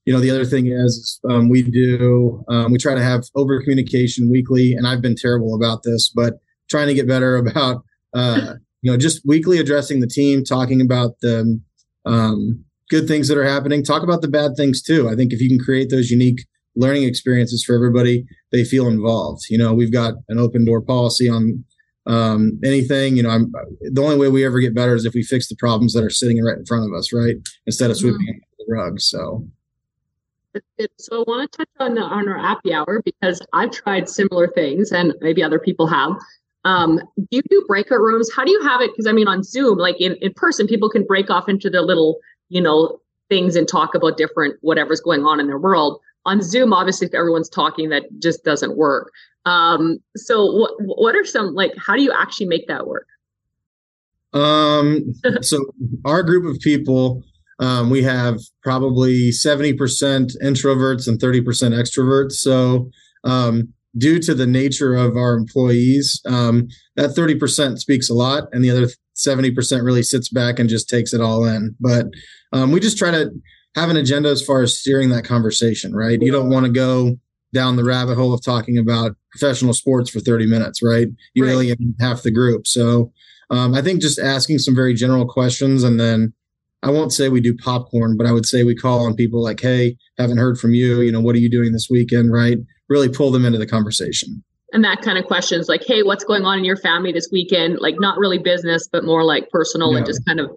you 0.05 0.11
know, 0.11 0.19
the 0.19 0.29
other 0.29 0.43
thing 0.43 0.67
is 0.67 1.21
um, 1.29 1.47
we 1.47 1.63
do, 1.63 2.43
um, 2.49 2.73
we 2.73 2.77
try 2.77 2.93
to 2.93 3.01
have 3.01 3.23
over 3.35 3.61
communication 3.61 4.29
weekly, 4.29 4.73
and 4.73 4.85
I've 4.85 5.01
been 5.01 5.15
terrible 5.15 5.55
about 5.55 5.83
this, 5.83 6.11
but 6.13 6.35
trying 6.69 6.87
to 6.87 6.93
get 6.93 7.07
better 7.07 7.37
about, 7.47 7.83
uh, 8.13 8.55
you 8.81 8.91
know, 8.91 8.97
just 8.97 9.25
weekly 9.25 9.57
addressing 9.57 10.01
the 10.01 10.07
team, 10.07 10.43
talking 10.43 10.81
about 10.81 11.21
the 11.21 11.61
um, 12.05 12.65
good 12.89 13.07
things 13.07 13.29
that 13.29 13.37
are 13.37 13.45
happening, 13.45 13.85
talk 13.85 14.03
about 14.03 14.21
the 14.21 14.27
bad 14.27 14.57
things 14.57 14.81
too. 14.81 15.07
I 15.07 15.15
think 15.15 15.31
if 15.31 15.39
you 15.39 15.47
can 15.47 15.63
create 15.63 15.89
those 15.89 16.11
unique 16.11 16.45
learning 16.75 17.03
experiences 17.03 17.63
for 17.63 17.75
everybody. 17.75 18.25
They 18.51 18.63
feel 18.63 18.87
involved. 18.87 19.43
You 19.49 19.57
know, 19.57 19.73
we've 19.73 19.91
got 19.91 20.13
an 20.29 20.39
open 20.39 20.65
door 20.65 20.81
policy 20.81 21.29
on 21.29 21.63
um, 22.05 22.59
anything. 22.63 23.17
You 23.17 23.23
know, 23.23 23.29
I'm 23.29 23.51
the 23.81 24.01
only 24.01 24.17
way 24.17 24.29
we 24.29 24.45
ever 24.45 24.59
get 24.59 24.75
better 24.75 24.95
is 24.95 25.05
if 25.05 25.13
we 25.13 25.23
fix 25.23 25.47
the 25.47 25.55
problems 25.55 25.93
that 25.93 26.03
are 26.03 26.09
sitting 26.09 26.43
right 26.43 26.57
in 26.57 26.65
front 26.65 26.85
of 26.85 26.97
us, 26.97 27.13
right? 27.13 27.35
Instead 27.65 27.91
of 27.91 27.97
sweeping 27.97 28.19
mm-hmm. 28.21 28.63
the 28.67 28.73
rug. 28.73 28.99
So. 28.99 29.47
So 30.99 31.21
I 31.21 31.23
want 31.27 31.51
to 31.51 31.57
touch 31.57 31.69
on 31.79 31.97
on 31.97 32.29
our 32.29 32.37
happy 32.37 32.73
hour 32.73 33.01
because 33.03 33.41
I've 33.53 33.71
tried 33.71 34.07
similar 34.07 34.47
things 34.47 34.91
and 34.91 35.15
maybe 35.19 35.41
other 35.41 35.57
people 35.57 35.87
have. 35.87 36.11
Um, 36.63 37.01
do 37.17 37.27
you 37.31 37.41
do 37.49 37.65
breakout 37.67 37.99
rooms? 37.99 38.29
How 38.35 38.45
do 38.45 38.51
you 38.51 38.61
have 38.61 38.79
it? 38.79 38.91
Because 38.91 39.07
I 39.07 39.13
mean, 39.13 39.27
on 39.27 39.41
Zoom, 39.41 39.79
like 39.79 39.99
in, 39.99 40.15
in 40.21 40.31
person, 40.35 40.67
people 40.67 40.89
can 40.89 41.05
break 41.05 41.31
off 41.31 41.49
into 41.49 41.71
their 41.71 41.81
little, 41.81 42.19
you 42.49 42.61
know, 42.61 42.99
things 43.29 43.55
and 43.55 43.67
talk 43.67 43.95
about 43.95 44.15
different 44.15 44.55
whatever's 44.61 45.01
going 45.01 45.25
on 45.25 45.39
in 45.39 45.47
their 45.47 45.57
world 45.57 45.99
on 46.25 46.41
Zoom, 46.41 46.73
obviously, 46.73 47.07
if 47.07 47.13
everyone's 47.13 47.49
talking, 47.49 47.89
that 47.89 48.03
just 48.19 48.43
doesn't 48.43 48.77
work. 48.77 49.11
Um, 49.45 49.99
so 50.15 50.45
what 50.45 50.71
what 50.79 51.15
are 51.15 51.25
some 51.25 51.53
like 51.53 51.73
how 51.77 51.95
do 51.95 52.01
you 52.01 52.13
actually 52.17 52.47
make 52.47 52.67
that 52.67 52.87
work? 52.87 53.07
Um, 54.33 55.13
so 55.41 55.65
our 56.05 56.23
group 56.23 56.45
of 56.45 56.59
people, 56.61 57.23
um, 57.59 57.89
we 57.89 58.03
have 58.03 58.39
probably 58.63 59.31
70% 59.31 59.77
introverts 60.41 61.07
and 61.07 61.19
30% 61.19 61.43
extroverts. 61.43 62.33
So 62.33 62.89
um, 63.23 63.73
due 63.97 64.19
to 64.19 64.33
the 64.33 64.47
nature 64.47 64.95
of 64.95 65.15
our 65.15 65.35
employees, 65.35 66.21
um, 66.25 66.67
that 66.95 67.11
30% 67.11 67.77
speaks 67.77 68.09
a 68.09 68.13
lot, 68.13 68.45
and 68.51 68.63
the 68.63 68.71
other 68.71 68.87
70% 69.15 69.83
really 69.83 70.03
sits 70.03 70.29
back 70.29 70.57
and 70.57 70.69
just 70.69 70.89
takes 70.89 71.13
it 71.13 71.21
all 71.21 71.45
in. 71.45 71.75
But 71.79 72.07
um, 72.51 72.71
we 72.71 72.79
just 72.79 72.97
try 72.97 73.11
to 73.11 73.29
have 73.75 73.89
an 73.89 73.97
agenda 73.97 74.29
as 74.29 74.43
far 74.43 74.61
as 74.61 74.77
steering 74.77 75.09
that 75.09 75.25
conversation, 75.25 75.95
right? 75.95 76.21
You 76.21 76.31
don't 76.31 76.49
want 76.49 76.65
to 76.65 76.71
go 76.71 77.17
down 77.53 77.75
the 77.75 77.83
rabbit 77.83 78.15
hole 78.15 78.33
of 78.33 78.43
talking 78.43 78.77
about 78.77 79.15
professional 79.31 79.73
sports 79.73 80.09
for 80.09 80.19
30 80.19 80.47
minutes, 80.47 80.81
right? 80.81 81.07
You 81.33 81.45
right. 81.45 81.51
alien 81.51 81.95
half 81.99 82.23
the 82.23 82.31
group. 82.31 82.67
So 82.67 83.11
um, 83.49 83.73
I 83.73 83.81
think 83.81 84.01
just 84.01 84.19
asking 84.19 84.59
some 84.59 84.75
very 84.75 84.93
general 84.93 85.27
questions 85.27 85.83
and 85.83 85.99
then 85.99 86.33
I 86.81 86.89
won't 86.89 87.13
say 87.13 87.29
we 87.29 87.39
do 87.39 87.55
popcorn, 87.55 88.17
but 88.17 88.27
I 88.27 88.31
would 88.31 88.45
say 88.45 88.63
we 88.63 88.75
call 88.75 89.05
on 89.05 89.15
people 89.15 89.41
like, 89.41 89.61
hey, 89.61 89.97
haven't 90.17 90.37
heard 90.37 90.59
from 90.59 90.73
you. 90.73 91.01
You 91.01 91.11
know, 91.11 91.21
what 91.21 91.35
are 91.35 91.39
you 91.39 91.49
doing 91.49 91.71
this 91.71 91.87
weekend? 91.89 92.33
Right. 92.33 92.57
Really 92.89 93.09
pull 93.09 93.31
them 93.31 93.45
into 93.45 93.57
the 93.57 93.67
conversation. 93.67 94.43
And 94.73 94.83
that 94.83 95.01
kind 95.01 95.17
of 95.17 95.25
questions 95.25 95.69
like, 95.69 95.83
hey, 95.85 96.03
what's 96.03 96.23
going 96.23 96.43
on 96.43 96.57
in 96.57 96.65
your 96.65 96.75
family 96.75 97.11
this 97.11 97.29
weekend? 97.31 97.77
Like, 97.79 97.95
not 97.99 98.17
really 98.17 98.39
business, 98.39 98.89
but 98.91 99.05
more 99.05 99.23
like 99.23 99.49
personal 99.49 99.91
yeah. 99.91 99.99
and 99.99 100.05
just 100.05 100.25
kind 100.25 100.39
of, 100.39 100.49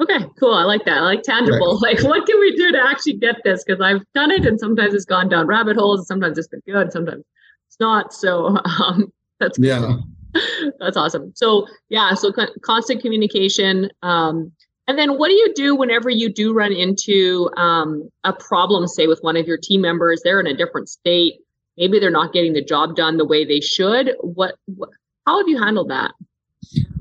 okay, 0.00 0.18
cool. 0.38 0.54
I 0.54 0.64
like 0.64 0.84
that. 0.84 0.98
I 0.98 1.00
like 1.00 1.22
tangible. 1.22 1.78
Right. 1.82 1.96
Like, 1.96 2.04
what 2.04 2.26
can 2.26 2.40
we 2.40 2.56
do 2.56 2.72
to 2.72 2.78
actually 2.80 3.14
get 3.14 3.36
this? 3.44 3.62
Because 3.64 3.80
I've 3.80 4.02
done 4.14 4.30
it 4.30 4.46
and 4.46 4.58
sometimes 4.58 4.94
it's 4.94 5.04
gone 5.04 5.28
down 5.28 5.46
rabbit 5.46 5.76
holes 5.76 6.00
and 6.00 6.06
sometimes 6.06 6.38
it's 6.38 6.48
been 6.48 6.62
good. 6.66 6.92
Sometimes 6.92 7.24
it's 7.68 7.80
not. 7.80 8.12
So 8.12 8.56
um, 8.82 9.12
that's, 9.38 9.58
yeah. 9.58 9.96
that's 10.78 10.96
awesome. 10.96 11.32
So, 11.34 11.66
yeah. 11.88 12.14
So, 12.14 12.32
constant 12.62 13.02
communication. 13.02 13.90
Um, 14.02 14.52
and 14.86 14.98
then 14.98 15.18
what 15.18 15.28
do 15.28 15.34
you 15.34 15.52
do 15.54 15.76
whenever 15.76 16.10
you 16.10 16.32
do 16.32 16.52
run 16.52 16.72
into 16.72 17.50
um, 17.56 18.10
a 18.24 18.32
problem, 18.32 18.88
say, 18.88 19.06
with 19.06 19.20
one 19.20 19.36
of 19.36 19.46
your 19.46 19.58
team 19.58 19.80
members? 19.80 20.20
They're 20.24 20.40
in 20.40 20.46
a 20.46 20.56
different 20.56 20.88
state. 20.88 21.34
Maybe 21.76 22.00
they're 22.00 22.10
not 22.10 22.32
getting 22.32 22.54
the 22.54 22.64
job 22.64 22.96
done 22.96 23.16
the 23.16 23.24
way 23.24 23.44
they 23.44 23.60
should. 23.60 24.14
What, 24.20 24.56
what 24.66 24.90
how 25.26 25.38
have 25.38 25.48
you 25.48 25.62
handled 25.62 25.90
that? 25.90 26.12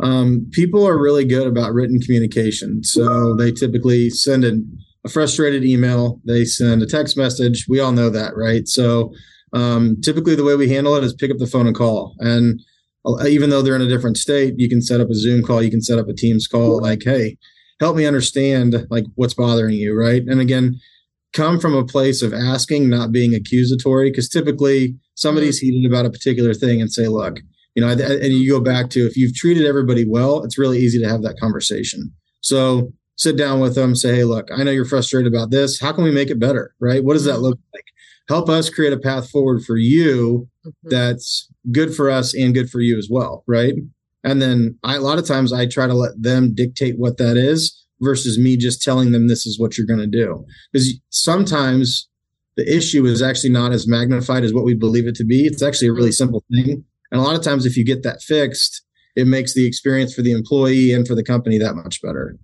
Um, 0.01 0.47
people 0.51 0.87
are 0.87 0.97
really 0.97 1.25
good 1.25 1.47
about 1.47 1.73
written 1.73 1.99
communication. 1.99 2.83
So 2.83 3.35
they 3.35 3.51
typically 3.51 4.09
send 4.09 4.43
an, 4.43 4.79
a 5.05 5.09
frustrated 5.09 5.63
email, 5.63 6.19
they 6.25 6.45
send 6.45 6.81
a 6.81 6.87
text 6.87 7.17
message. 7.17 7.65
We 7.67 7.79
all 7.79 7.91
know 7.91 8.09
that, 8.09 8.35
right? 8.35 8.67
So 8.67 9.13
um, 9.53 9.99
typically 10.01 10.35
the 10.35 10.43
way 10.43 10.55
we 10.55 10.69
handle 10.69 10.95
it 10.95 11.03
is 11.03 11.13
pick 11.13 11.31
up 11.31 11.37
the 11.37 11.47
phone 11.47 11.67
and 11.67 11.75
call. 11.75 12.15
And 12.19 12.61
uh, 13.05 13.25
even 13.27 13.49
though 13.49 13.61
they're 13.61 13.75
in 13.75 13.81
a 13.81 13.87
different 13.87 14.17
state, 14.17 14.55
you 14.57 14.69
can 14.69 14.81
set 14.81 15.01
up 15.01 15.09
a 15.09 15.15
Zoom 15.15 15.43
call, 15.43 15.61
you 15.61 15.71
can 15.71 15.81
set 15.81 15.99
up 15.99 16.07
a 16.07 16.13
Teams 16.13 16.47
call, 16.47 16.81
like, 16.81 17.03
hey, 17.03 17.37
help 17.79 17.95
me 17.95 18.05
understand 18.05 18.85
like 18.89 19.05
what's 19.15 19.33
bothering 19.33 19.75
you 19.75 19.97
right 19.97 20.23
and 20.27 20.41
again 20.41 20.79
come 21.33 21.59
from 21.59 21.75
a 21.75 21.85
place 21.85 22.21
of 22.21 22.33
asking 22.33 22.89
not 22.89 23.11
being 23.11 23.33
accusatory 23.33 24.09
because 24.09 24.29
typically 24.29 24.95
somebody's 25.15 25.57
mm-hmm. 25.59 25.73
heated 25.73 25.91
about 25.91 26.05
a 26.05 26.09
particular 26.09 26.53
thing 26.53 26.81
and 26.81 26.91
say 26.91 27.07
look 27.07 27.39
you 27.79 27.85
know 27.85 27.91
and 27.91 28.33
you 28.33 28.49
go 28.49 28.59
back 28.59 28.89
to 28.89 29.05
if 29.05 29.15
you've 29.15 29.35
treated 29.35 29.65
everybody 29.65 30.05
well 30.07 30.43
it's 30.43 30.57
really 30.57 30.79
easy 30.79 31.01
to 31.01 31.07
have 31.07 31.21
that 31.21 31.39
conversation 31.39 32.11
so 32.41 32.91
sit 33.15 33.37
down 33.37 33.59
with 33.59 33.75
them 33.75 33.95
say 33.95 34.15
hey 34.15 34.23
look 34.23 34.49
i 34.55 34.63
know 34.63 34.71
you're 34.71 34.85
frustrated 34.85 35.31
about 35.31 35.49
this 35.51 35.79
how 35.79 35.91
can 35.91 36.03
we 36.03 36.11
make 36.11 36.29
it 36.29 36.39
better 36.39 36.73
right 36.79 37.03
what 37.03 37.13
does 37.13 37.25
that 37.25 37.35
mm-hmm. 37.35 37.43
look 37.43 37.59
like 37.73 37.85
help 38.27 38.49
us 38.49 38.69
create 38.69 38.93
a 38.93 38.99
path 38.99 39.29
forward 39.29 39.63
for 39.63 39.77
you 39.77 40.47
mm-hmm. 40.65 40.89
that's 40.89 41.47
good 41.71 41.95
for 41.95 42.09
us 42.09 42.33
and 42.33 42.53
good 42.53 42.69
for 42.69 42.81
you 42.81 42.97
as 42.97 43.07
well 43.09 43.43
right 43.47 43.75
and 44.23 44.41
then 44.41 44.77
I, 44.83 44.95
a 44.95 45.01
lot 45.01 45.17
of 45.17 45.25
times 45.25 45.53
I 45.53 45.65
try 45.65 45.87
to 45.87 45.93
let 45.93 46.21
them 46.21 46.53
dictate 46.53 46.99
what 46.99 47.17
that 47.17 47.37
is 47.37 47.85
versus 48.01 48.37
me 48.37 48.57
just 48.57 48.81
telling 48.81 49.11
them 49.11 49.27
this 49.27 49.45
is 49.45 49.59
what 49.59 49.77
you're 49.77 49.87
going 49.87 49.99
to 49.99 50.07
do. 50.07 50.45
Because 50.71 50.99
sometimes 51.09 52.07
the 52.55 52.75
issue 52.75 53.05
is 53.05 53.21
actually 53.21 53.51
not 53.51 53.71
as 53.71 53.87
magnified 53.87 54.43
as 54.43 54.53
what 54.53 54.65
we 54.65 54.73
believe 54.73 55.07
it 55.07 55.15
to 55.15 55.25
be. 55.25 55.45
It's 55.45 55.63
actually 55.63 55.87
a 55.87 55.93
really 55.93 56.11
simple 56.11 56.43
thing. 56.51 56.83
And 57.11 57.19
a 57.19 57.23
lot 57.23 57.35
of 57.35 57.43
times, 57.43 57.65
if 57.65 57.75
you 57.75 57.85
get 57.85 58.03
that 58.03 58.21
fixed, 58.21 58.83
it 59.15 59.27
makes 59.27 59.53
the 59.53 59.65
experience 59.65 60.13
for 60.13 60.21
the 60.21 60.31
employee 60.31 60.93
and 60.93 61.07
for 61.07 61.15
the 61.15 61.23
company 61.23 61.57
that 61.57 61.75
much 61.75 62.01
better. 62.01 62.37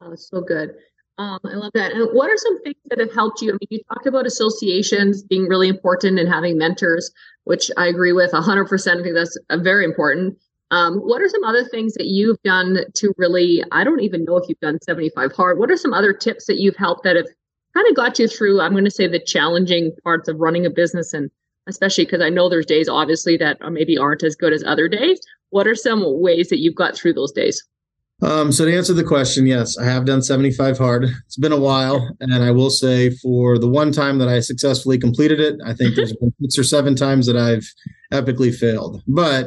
Oh, 0.00 0.14
so 0.14 0.40
good. 0.40 0.74
Um, 1.18 1.38
I 1.44 1.54
love 1.54 1.72
that. 1.74 1.92
And 1.92 2.08
what 2.14 2.30
are 2.30 2.36
some 2.38 2.62
things 2.62 2.76
that 2.86 2.98
have 2.98 3.12
helped 3.12 3.42
you? 3.42 3.50
I 3.50 3.52
mean, 3.52 3.68
you 3.68 3.80
talked 3.92 4.06
about 4.06 4.26
associations 4.26 5.22
being 5.22 5.48
really 5.48 5.68
important 5.68 6.18
and 6.18 6.26
having 6.26 6.56
mentors, 6.56 7.10
which 7.44 7.70
I 7.76 7.88
agree 7.88 8.12
with 8.12 8.32
100%. 8.32 9.00
I 9.00 9.02
think 9.02 9.14
that's 9.14 9.36
very 9.62 9.84
important. 9.84 10.38
Um, 10.70 10.98
what 10.98 11.20
are 11.20 11.28
some 11.28 11.44
other 11.44 11.64
things 11.64 11.94
that 11.94 12.06
you've 12.06 12.40
done 12.42 12.84
to 12.94 13.12
really? 13.18 13.62
I 13.72 13.84
don't 13.84 14.00
even 14.00 14.24
know 14.24 14.36
if 14.36 14.48
you've 14.48 14.60
done 14.60 14.78
75 14.80 15.32
hard. 15.32 15.58
What 15.58 15.70
are 15.70 15.76
some 15.76 15.92
other 15.92 16.12
tips 16.12 16.46
that 16.46 16.58
you've 16.58 16.76
helped 16.76 17.04
that 17.04 17.16
have 17.16 17.26
kind 17.74 17.86
of 17.88 17.96
got 17.96 18.18
you 18.18 18.28
through? 18.28 18.60
I'm 18.60 18.72
going 18.72 18.84
to 18.84 18.90
say 18.90 19.06
the 19.06 19.18
challenging 19.18 19.92
parts 20.04 20.28
of 20.28 20.38
running 20.38 20.64
a 20.64 20.70
business, 20.70 21.12
and 21.12 21.30
especially 21.66 22.04
because 22.04 22.20
I 22.20 22.30
know 22.30 22.48
there's 22.48 22.66
days 22.66 22.88
obviously 22.88 23.36
that 23.38 23.58
maybe 23.70 23.98
aren't 23.98 24.22
as 24.22 24.34
good 24.34 24.52
as 24.52 24.64
other 24.64 24.88
days. 24.88 25.20
What 25.50 25.66
are 25.66 25.74
some 25.74 26.02
ways 26.20 26.48
that 26.48 26.58
you've 26.58 26.74
got 26.74 26.96
through 26.96 27.14
those 27.14 27.32
days? 27.32 27.62
Um, 28.22 28.52
so 28.52 28.66
to 28.66 28.76
answer 28.76 28.92
the 28.92 29.04
question, 29.04 29.46
yes, 29.46 29.78
I 29.78 29.84
have 29.84 30.04
done 30.04 30.22
75 30.22 30.76
hard. 30.76 31.04
It's 31.04 31.38
been 31.38 31.52
a 31.52 31.60
while, 31.60 32.14
and 32.20 32.44
I 32.44 32.50
will 32.50 32.68
say 32.68 33.10
for 33.10 33.58
the 33.58 33.68
one 33.68 33.92
time 33.92 34.18
that 34.18 34.28
I 34.28 34.40
successfully 34.40 34.98
completed 34.98 35.40
it, 35.40 35.58
I 35.64 35.72
think 35.72 35.96
there's 35.96 36.14
been 36.14 36.32
six 36.40 36.58
or 36.58 36.64
seven 36.64 36.94
times 36.94 37.26
that 37.26 37.36
I've 37.36 37.66
epically 38.12 38.54
failed. 38.54 39.02
But 39.06 39.46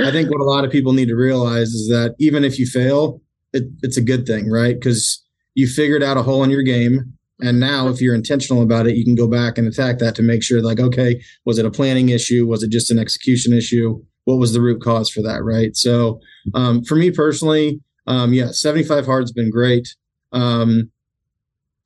I 0.00 0.10
think 0.10 0.30
what 0.30 0.40
a 0.40 0.44
lot 0.44 0.64
of 0.64 0.70
people 0.70 0.94
need 0.94 1.08
to 1.08 1.14
realize 1.14 1.68
is 1.68 1.88
that 1.88 2.14
even 2.18 2.42
if 2.42 2.58
you 2.58 2.66
fail, 2.66 3.20
it, 3.52 3.64
it's 3.82 3.98
a 3.98 4.02
good 4.02 4.26
thing, 4.26 4.50
right? 4.50 4.74
Because 4.74 5.22
you 5.54 5.66
figured 5.66 6.02
out 6.02 6.16
a 6.16 6.22
hole 6.22 6.42
in 6.42 6.50
your 6.50 6.62
game. 6.62 7.15
And 7.40 7.60
now, 7.60 7.88
if 7.88 8.00
you're 8.00 8.14
intentional 8.14 8.62
about 8.62 8.86
it, 8.86 8.96
you 8.96 9.04
can 9.04 9.14
go 9.14 9.28
back 9.28 9.58
and 9.58 9.68
attack 9.68 9.98
that 9.98 10.14
to 10.14 10.22
make 10.22 10.42
sure, 10.42 10.62
like, 10.62 10.80
okay, 10.80 11.20
was 11.44 11.58
it 11.58 11.66
a 11.66 11.70
planning 11.70 12.08
issue? 12.08 12.46
Was 12.46 12.62
it 12.62 12.70
just 12.70 12.90
an 12.90 12.98
execution 12.98 13.52
issue? 13.52 14.02
What 14.24 14.36
was 14.36 14.52
the 14.52 14.60
root 14.60 14.82
cause 14.82 15.10
for 15.10 15.22
that, 15.22 15.44
right? 15.44 15.76
So, 15.76 16.20
um, 16.54 16.82
for 16.82 16.96
me 16.96 17.10
personally, 17.10 17.80
um, 18.06 18.32
yeah, 18.32 18.52
75 18.52 19.04
hard's 19.04 19.32
been 19.32 19.50
great. 19.50 19.94
Um, 20.32 20.90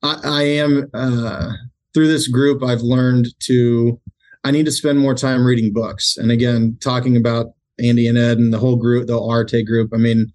I, 0.03 0.19
I 0.23 0.43
am 0.43 0.89
uh, 0.93 1.51
through 1.93 2.07
this 2.07 2.27
group. 2.27 2.63
I've 2.63 2.81
learned 2.81 3.27
to 3.47 3.99
I 4.43 4.51
need 4.51 4.65
to 4.65 4.71
spend 4.71 4.99
more 4.99 5.13
time 5.13 5.45
reading 5.45 5.71
books. 5.71 6.17
And 6.17 6.31
again, 6.31 6.77
talking 6.81 7.15
about 7.15 7.47
Andy 7.79 8.07
and 8.07 8.17
Ed 8.17 8.39
and 8.39 8.53
the 8.53 8.57
whole 8.57 8.75
group, 8.75 9.07
the 9.07 9.19
Arete 9.19 9.65
group. 9.65 9.91
I 9.93 9.97
mean, 9.97 10.31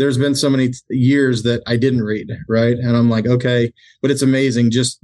there's 0.00 0.16
been 0.16 0.34
so 0.34 0.48
many 0.48 0.70
years 0.88 1.42
that 1.42 1.62
I 1.66 1.76
didn't 1.76 2.02
read, 2.02 2.30
right? 2.48 2.74
And 2.78 2.96
I'm 2.96 3.10
like, 3.10 3.26
okay, 3.26 3.70
but 4.00 4.10
it's 4.10 4.22
amazing 4.22 4.70
just 4.70 4.98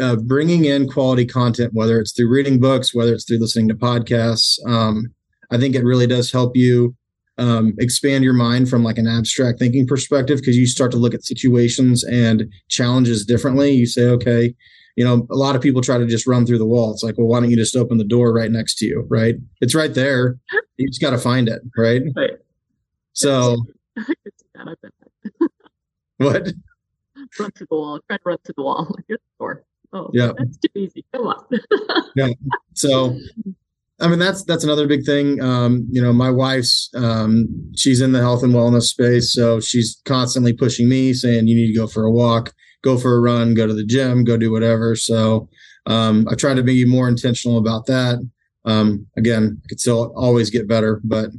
uh, 0.00 0.16
bringing 0.16 0.64
in 0.64 0.88
quality 0.88 1.26
content, 1.26 1.74
whether 1.74 2.00
it's 2.00 2.12
through 2.12 2.30
reading 2.30 2.58
books, 2.58 2.94
whether 2.94 3.12
it's 3.12 3.24
through 3.24 3.40
listening 3.40 3.68
to 3.68 3.74
podcasts. 3.74 4.58
Um, 4.66 5.12
I 5.50 5.58
think 5.58 5.74
it 5.74 5.84
really 5.84 6.06
does 6.06 6.32
help 6.32 6.56
you 6.56 6.96
um, 7.36 7.74
expand 7.78 8.24
your 8.24 8.32
mind 8.32 8.70
from 8.70 8.82
like 8.82 8.96
an 8.96 9.06
abstract 9.06 9.58
thinking 9.58 9.86
perspective 9.86 10.38
because 10.38 10.56
you 10.56 10.66
start 10.66 10.92
to 10.92 10.96
look 10.96 11.12
at 11.12 11.26
situations 11.26 12.02
and 12.02 12.50
challenges 12.70 13.26
differently. 13.26 13.72
You 13.72 13.84
say, 13.84 14.06
okay, 14.06 14.54
you 14.96 15.04
know, 15.04 15.26
a 15.30 15.36
lot 15.36 15.56
of 15.56 15.60
people 15.60 15.82
try 15.82 15.98
to 15.98 16.06
just 16.06 16.26
run 16.26 16.46
through 16.46 16.58
the 16.58 16.64
wall. 16.64 16.90
It's 16.90 17.02
like, 17.02 17.18
well, 17.18 17.26
why 17.26 17.40
don't 17.40 17.50
you 17.50 17.56
just 17.56 17.76
open 17.76 17.98
the 17.98 18.04
door 18.04 18.32
right 18.32 18.50
next 18.50 18.76
to 18.76 18.86
you? 18.86 19.06
Right. 19.10 19.34
It's 19.60 19.74
right 19.74 19.92
there. 19.92 20.38
You 20.78 20.88
just 20.88 21.02
got 21.02 21.10
to 21.10 21.18
find 21.18 21.50
it. 21.50 21.60
Right. 21.76 22.02
Right. 22.16 22.30
So, 23.12 23.56
what? 26.18 26.52
Run 27.38 27.50
through 27.52 27.66
the 27.70 27.76
wall. 27.76 28.00
Try 28.08 28.16
to 28.16 28.22
run 28.24 28.38
to 28.44 28.52
the 28.56 28.62
wall. 28.62 28.94
Here's 29.08 29.20
the 29.20 29.44
door. 29.44 29.64
Oh, 29.92 30.10
yeah. 30.12 30.32
That's 30.36 30.58
too 30.58 30.68
easy. 30.74 31.04
Come 31.14 31.28
on. 31.28 31.44
yeah. 32.16 32.30
So, 32.74 33.18
I 34.00 34.08
mean, 34.08 34.18
that's 34.18 34.44
that's 34.44 34.64
another 34.64 34.86
big 34.86 35.04
thing. 35.04 35.40
Um, 35.40 35.86
you 35.90 36.02
know, 36.02 36.12
my 36.12 36.30
wife's 36.30 36.90
um, 36.94 37.46
she's 37.76 38.00
in 38.00 38.12
the 38.12 38.20
health 38.20 38.42
and 38.42 38.52
wellness 38.52 38.82
space, 38.82 39.32
so 39.32 39.60
she's 39.60 40.02
constantly 40.04 40.52
pushing 40.52 40.88
me, 40.88 41.14
saying 41.14 41.46
you 41.46 41.56
need 41.56 41.72
to 41.72 41.78
go 41.78 41.86
for 41.86 42.04
a 42.04 42.10
walk 42.10 42.52
go 42.86 42.96
for 42.96 43.16
a 43.16 43.20
run, 43.20 43.52
go 43.52 43.66
to 43.66 43.74
the 43.74 43.84
gym, 43.84 44.22
go 44.22 44.36
do 44.36 44.52
whatever. 44.52 44.94
So 44.94 45.48
um, 45.86 46.26
I 46.30 46.36
try 46.36 46.54
to 46.54 46.62
be 46.62 46.84
more 46.84 47.08
intentional 47.08 47.58
about 47.58 47.86
that. 47.86 48.24
Um, 48.64 49.06
again, 49.16 49.60
I 49.64 49.68
could 49.68 49.80
still 49.80 50.12
always 50.16 50.50
get 50.50 50.68
better, 50.68 51.00
but 51.02 51.30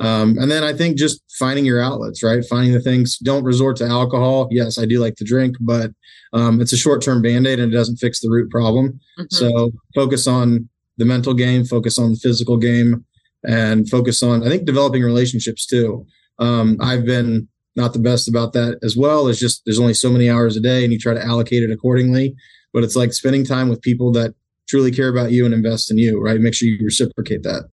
um, 0.00 0.36
and 0.38 0.50
then 0.50 0.64
I 0.64 0.72
think 0.72 0.96
just 0.96 1.22
finding 1.38 1.64
your 1.64 1.80
outlets, 1.80 2.22
right? 2.22 2.44
Finding 2.44 2.72
the 2.72 2.80
things. 2.80 3.18
Don't 3.18 3.44
resort 3.44 3.76
to 3.76 3.84
alcohol. 3.84 4.48
Yes, 4.50 4.78
I 4.78 4.84
do 4.84 4.98
like 4.98 5.16
to 5.16 5.24
drink, 5.24 5.56
but 5.60 5.92
um, 6.32 6.60
it's 6.60 6.72
a 6.72 6.76
short-term 6.76 7.22
band-aid 7.22 7.60
and 7.60 7.72
it 7.72 7.76
doesn't 7.76 7.98
fix 7.98 8.20
the 8.20 8.30
root 8.30 8.50
problem. 8.50 8.98
Mm-hmm. 9.18 9.24
So 9.28 9.70
focus 9.94 10.26
on 10.26 10.68
the 10.96 11.04
mental 11.04 11.34
game, 11.34 11.64
focus 11.64 11.98
on 11.98 12.12
the 12.12 12.16
physical 12.16 12.56
game, 12.56 13.04
and 13.44 13.88
focus 13.88 14.22
on 14.22 14.42
I 14.42 14.48
think 14.48 14.64
developing 14.64 15.02
relationships 15.02 15.66
too. 15.66 16.06
Um, 16.38 16.76
I've 16.80 17.04
been 17.04 17.48
not 17.76 17.92
the 17.92 17.98
best 17.98 18.28
about 18.28 18.52
that 18.52 18.78
as 18.82 18.96
well. 18.96 19.28
It's 19.28 19.40
just 19.40 19.62
there's 19.64 19.80
only 19.80 19.94
so 19.94 20.10
many 20.10 20.28
hours 20.28 20.56
a 20.56 20.60
day, 20.60 20.84
and 20.84 20.92
you 20.92 20.98
try 20.98 21.14
to 21.14 21.24
allocate 21.24 21.62
it 21.62 21.70
accordingly. 21.70 22.34
but 22.72 22.82
it's 22.82 22.96
like 22.96 23.12
spending 23.12 23.44
time 23.44 23.68
with 23.68 23.82
people 23.82 24.12
that 24.12 24.34
truly 24.68 24.90
care 24.90 25.08
about 25.08 25.32
you 25.32 25.44
and 25.44 25.54
invest 25.54 25.90
in 25.90 25.98
you, 25.98 26.20
right? 26.20 26.40
Make 26.40 26.54
sure 26.54 26.68
you 26.68 26.78
reciprocate 26.84 27.42
that. 27.42 27.68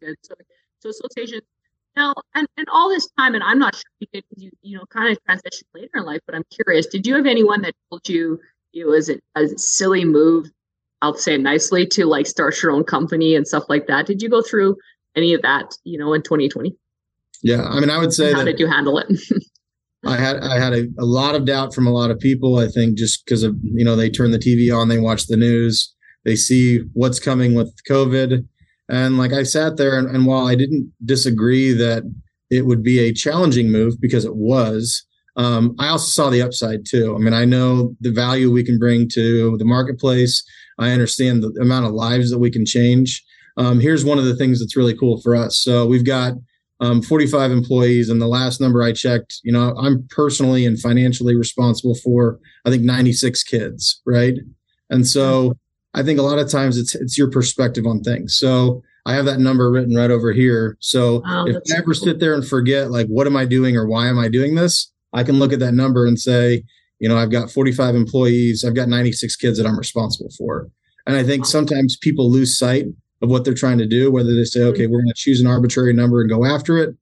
Good. 0.00 0.16
So, 0.86 0.92
so 0.92 1.06
association 1.06 1.40
now, 1.96 2.14
and, 2.34 2.46
and 2.58 2.66
all 2.70 2.88
this 2.88 3.08
time, 3.18 3.34
and 3.34 3.42
I'm 3.42 3.58
not 3.58 3.74
sure 3.74 3.84
you 4.00 4.06
did 4.12 4.24
because 4.28 4.44
you 4.44 4.50
you 4.62 4.76
know 4.76 4.84
kind 4.86 5.10
of 5.10 5.18
transitioned 5.28 5.64
later 5.74 5.90
in 5.94 6.04
life, 6.04 6.20
but 6.26 6.34
I'm 6.34 6.44
curious. 6.50 6.86
Did 6.86 7.06
you 7.06 7.16
have 7.16 7.26
anyone 7.26 7.62
that 7.62 7.74
told 7.90 8.08
you 8.08 8.38
it 8.74 8.86
was 8.86 9.08
a, 9.08 9.18
a 9.34 9.48
silly 9.56 10.04
move? 10.04 10.46
I'll 11.02 11.14
say 11.14 11.36
nicely 11.36 11.86
to 11.88 12.06
like 12.06 12.26
start 12.26 12.60
your 12.62 12.72
own 12.72 12.84
company 12.84 13.34
and 13.34 13.46
stuff 13.46 13.64
like 13.68 13.86
that. 13.86 14.06
Did 14.06 14.22
you 14.22 14.28
go 14.28 14.42
through 14.42 14.76
any 15.14 15.34
of 15.34 15.42
that, 15.42 15.74
you 15.84 15.98
know, 15.98 16.12
in 16.12 16.22
2020? 16.22 16.74
Yeah, 17.42 17.64
I 17.64 17.80
mean, 17.80 17.90
I 17.90 17.98
would 17.98 18.12
say. 18.12 18.32
How 18.32 18.44
did 18.44 18.60
you 18.60 18.66
handle 18.66 18.98
it? 18.98 19.08
I 20.06 20.16
had 20.16 20.36
I 20.36 20.58
had 20.58 20.72
a, 20.72 20.86
a, 20.98 21.04
lot 21.04 21.34
of 21.34 21.46
doubt 21.46 21.74
from 21.74 21.86
a 21.86 21.90
lot 21.90 22.10
of 22.10 22.20
people. 22.20 22.58
I 22.58 22.68
think 22.68 22.96
just 22.96 23.24
because 23.24 23.42
of 23.42 23.56
you 23.62 23.84
know 23.84 23.96
they 23.96 24.10
turn 24.10 24.30
the 24.30 24.38
TV 24.38 24.74
on, 24.76 24.88
they 24.88 24.98
watch 24.98 25.26
the 25.26 25.36
news, 25.36 25.94
they 26.24 26.36
see 26.36 26.80
what's 26.92 27.18
coming 27.18 27.54
with 27.54 27.74
COVID, 27.88 28.46
and 28.88 29.18
like 29.18 29.32
I 29.32 29.42
sat 29.42 29.76
there, 29.76 29.98
and, 29.98 30.08
and 30.08 30.26
while 30.26 30.46
I 30.46 30.54
didn't 30.54 30.92
disagree 31.04 31.72
that 31.72 32.04
it 32.50 32.66
would 32.66 32.82
be 32.82 33.00
a 33.00 33.12
challenging 33.12 33.70
move 33.70 34.00
because 34.00 34.24
it 34.24 34.36
was, 34.36 35.04
um, 35.36 35.74
I 35.78 35.88
also 35.88 36.08
saw 36.08 36.30
the 36.30 36.42
upside 36.42 36.86
too. 36.86 37.14
I 37.14 37.18
mean, 37.18 37.34
I 37.34 37.44
know 37.44 37.94
the 38.00 38.12
value 38.12 38.50
we 38.50 38.64
can 38.64 38.78
bring 38.78 39.08
to 39.10 39.56
the 39.58 39.64
marketplace. 39.64 40.44
I 40.78 40.90
understand 40.90 41.42
the 41.42 41.48
amount 41.60 41.86
of 41.86 41.92
lives 41.92 42.30
that 42.30 42.38
we 42.38 42.50
can 42.50 42.64
change. 42.64 43.22
Um, 43.56 43.80
here's 43.80 44.04
one 44.04 44.18
of 44.18 44.24
the 44.24 44.36
things 44.36 44.60
that's 44.60 44.76
really 44.76 44.96
cool 44.96 45.20
for 45.20 45.34
us. 45.34 45.58
So 45.58 45.86
we've 45.86 46.04
got 46.04 46.34
um, 46.80 47.00
45 47.00 47.50
employees, 47.50 48.10
and 48.10 48.20
the 48.20 48.26
last 48.26 48.60
number 48.60 48.82
I 48.82 48.92
checked, 48.92 49.40
you 49.42 49.52
know, 49.52 49.74
I'm 49.78 50.06
personally 50.10 50.66
and 50.66 50.78
financially 50.78 51.34
responsible 51.34 51.94
for 51.94 52.38
I 52.64 52.70
think 52.70 52.82
96 52.82 53.42
kids, 53.44 54.02
right? 54.04 54.34
And 54.90 55.06
so 55.06 55.54
I 55.96 56.02
think 56.02 56.18
a 56.18 56.22
lot 56.22 56.38
of 56.38 56.50
times 56.50 56.76
it's 56.78 56.94
it's 56.94 57.18
your 57.18 57.30
perspective 57.30 57.86
on 57.86 58.02
things. 58.02 58.38
So 58.38 58.82
I 59.06 59.14
have 59.14 59.24
that 59.24 59.40
number 59.40 59.70
written 59.70 59.94
right 59.94 60.10
over 60.10 60.32
here. 60.32 60.76
So 60.80 61.22
wow, 61.24 61.46
if 61.46 61.56
I 61.56 61.78
ever 61.78 61.84
cool. 61.86 61.94
sit 61.94 62.20
there 62.20 62.34
and 62.34 62.46
forget 62.46 62.90
like 62.90 63.06
what 63.08 63.26
am 63.26 63.36
I 63.36 63.46
doing 63.46 63.76
or 63.76 63.86
why 63.86 64.08
am 64.08 64.18
I 64.18 64.28
doing 64.28 64.54
this, 64.54 64.92
I 65.12 65.24
can 65.24 65.38
look 65.38 65.52
at 65.52 65.60
that 65.60 65.72
number 65.72 66.06
and 66.06 66.20
say, 66.20 66.62
you 66.98 67.08
know, 67.08 67.16
I've 67.16 67.30
got 67.30 67.50
45 67.50 67.94
employees, 67.94 68.64
I've 68.64 68.74
got 68.74 68.88
96 68.88 69.36
kids 69.36 69.58
that 69.58 69.66
I'm 69.66 69.78
responsible 69.78 70.30
for. 70.36 70.68
And 71.06 71.16
I 71.16 71.22
think 71.22 71.46
sometimes 71.46 71.96
people 71.96 72.30
lose 72.30 72.58
sight 72.58 72.86
of 73.22 73.30
what 73.30 73.44
they're 73.44 73.54
trying 73.54 73.78
to 73.78 73.86
do, 73.86 74.10
whether 74.10 74.34
they 74.34 74.44
say, 74.44 74.62
okay, 74.64 74.86
we're 74.86 74.98
going 74.98 75.08
to 75.08 75.14
choose 75.14 75.40
an 75.40 75.46
arbitrary 75.46 75.92
number 75.92 76.20
and 76.20 76.28
go 76.28 76.44
after 76.44 76.76
it. 76.76 76.94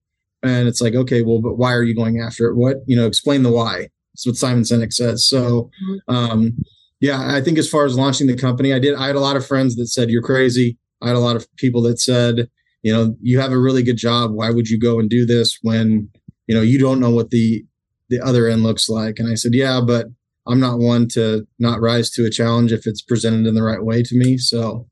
And 0.42 0.68
it's 0.68 0.80
like, 0.80 0.94
okay, 0.94 1.22
well, 1.22 1.40
but 1.40 1.56
why 1.56 1.72
are 1.72 1.82
you 1.82 1.94
going 1.94 2.20
after 2.20 2.46
it? 2.46 2.54
What, 2.54 2.78
you 2.86 2.96
know, 2.96 3.06
explain 3.06 3.42
the 3.42 3.50
why. 3.50 3.88
That's 4.12 4.26
what 4.26 4.36
Simon 4.36 4.62
Sinek 4.62 4.92
says. 4.92 5.26
So, 5.26 5.70
mm-hmm. 5.82 6.14
um, 6.14 6.64
yeah, 7.04 7.34
I 7.34 7.42
think 7.42 7.58
as 7.58 7.68
far 7.68 7.84
as 7.84 7.98
launching 7.98 8.28
the 8.28 8.34
company, 8.34 8.72
I 8.72 8.78
did. 8.78 8.94
I 8.94 9.06
had 9.06 9.14
a 9.14 9.20
lot 9.20 9.36
of 9.36 9.46
friends 9.46 9.76
that 9.76 9.88
said 9.88 10.08
you're 10.08 10.22
crazy. 10.22 10.78
I 11.02 11.08
had 11.08 11.16
a 11.16 11.20
lot 11.20 11.36
of 11.36 11.46
people 11.56 11.82
that 11.82 12.00
said, 12.00 12.48
you 12.82 12.94
know, 12.94 13.14
you 13.20 13.38
have 13.40 13.52
a 13.52 13.58
really 13.58 13.82
good 13.82 13.98
job. 13.98 14.32
Why 14.32 14.48
would 14.48 14.70
you 14.70 14.80
go 14.80 14.98
and 14.98 15.10
do 15.10 15.26
this 15.26 15.58
when 15.60 16.08
you 16.46 16.54
know 16.54 16.62
you 16.62 16.78
don't 16.78 17.00
know 17.00 17.10
what 17.10 17.28
the 17.28 17.62
the 18.08 18.22
other 18.22 18.48
end 18.48 18.62
looks 18.62 18.88
like? 18.88 19.18
And 19.18 19.30
I 19.30 19.34
said, 19.34 19.52
yeah, 19.52 19.82
but 19.86 20.06
I'm 20.46 20.60
not 20.60 20.78
one 20.78 21.06
to 21.08 21.46
not 21.58 21.82
rise 21.82 22.08
to 22.12 22.24
a 22.24 22.30
challenge 22.30 22.72
if 22.72 22.86
it's 22.86 23.02
presented 23.02 23.46
in 23.46 23.54
the 23.54 23.62
right 23.62 23.84
way 23.84 24.02
to 24.02 24.16
me. 24.16 24.38
So 24.38 24.88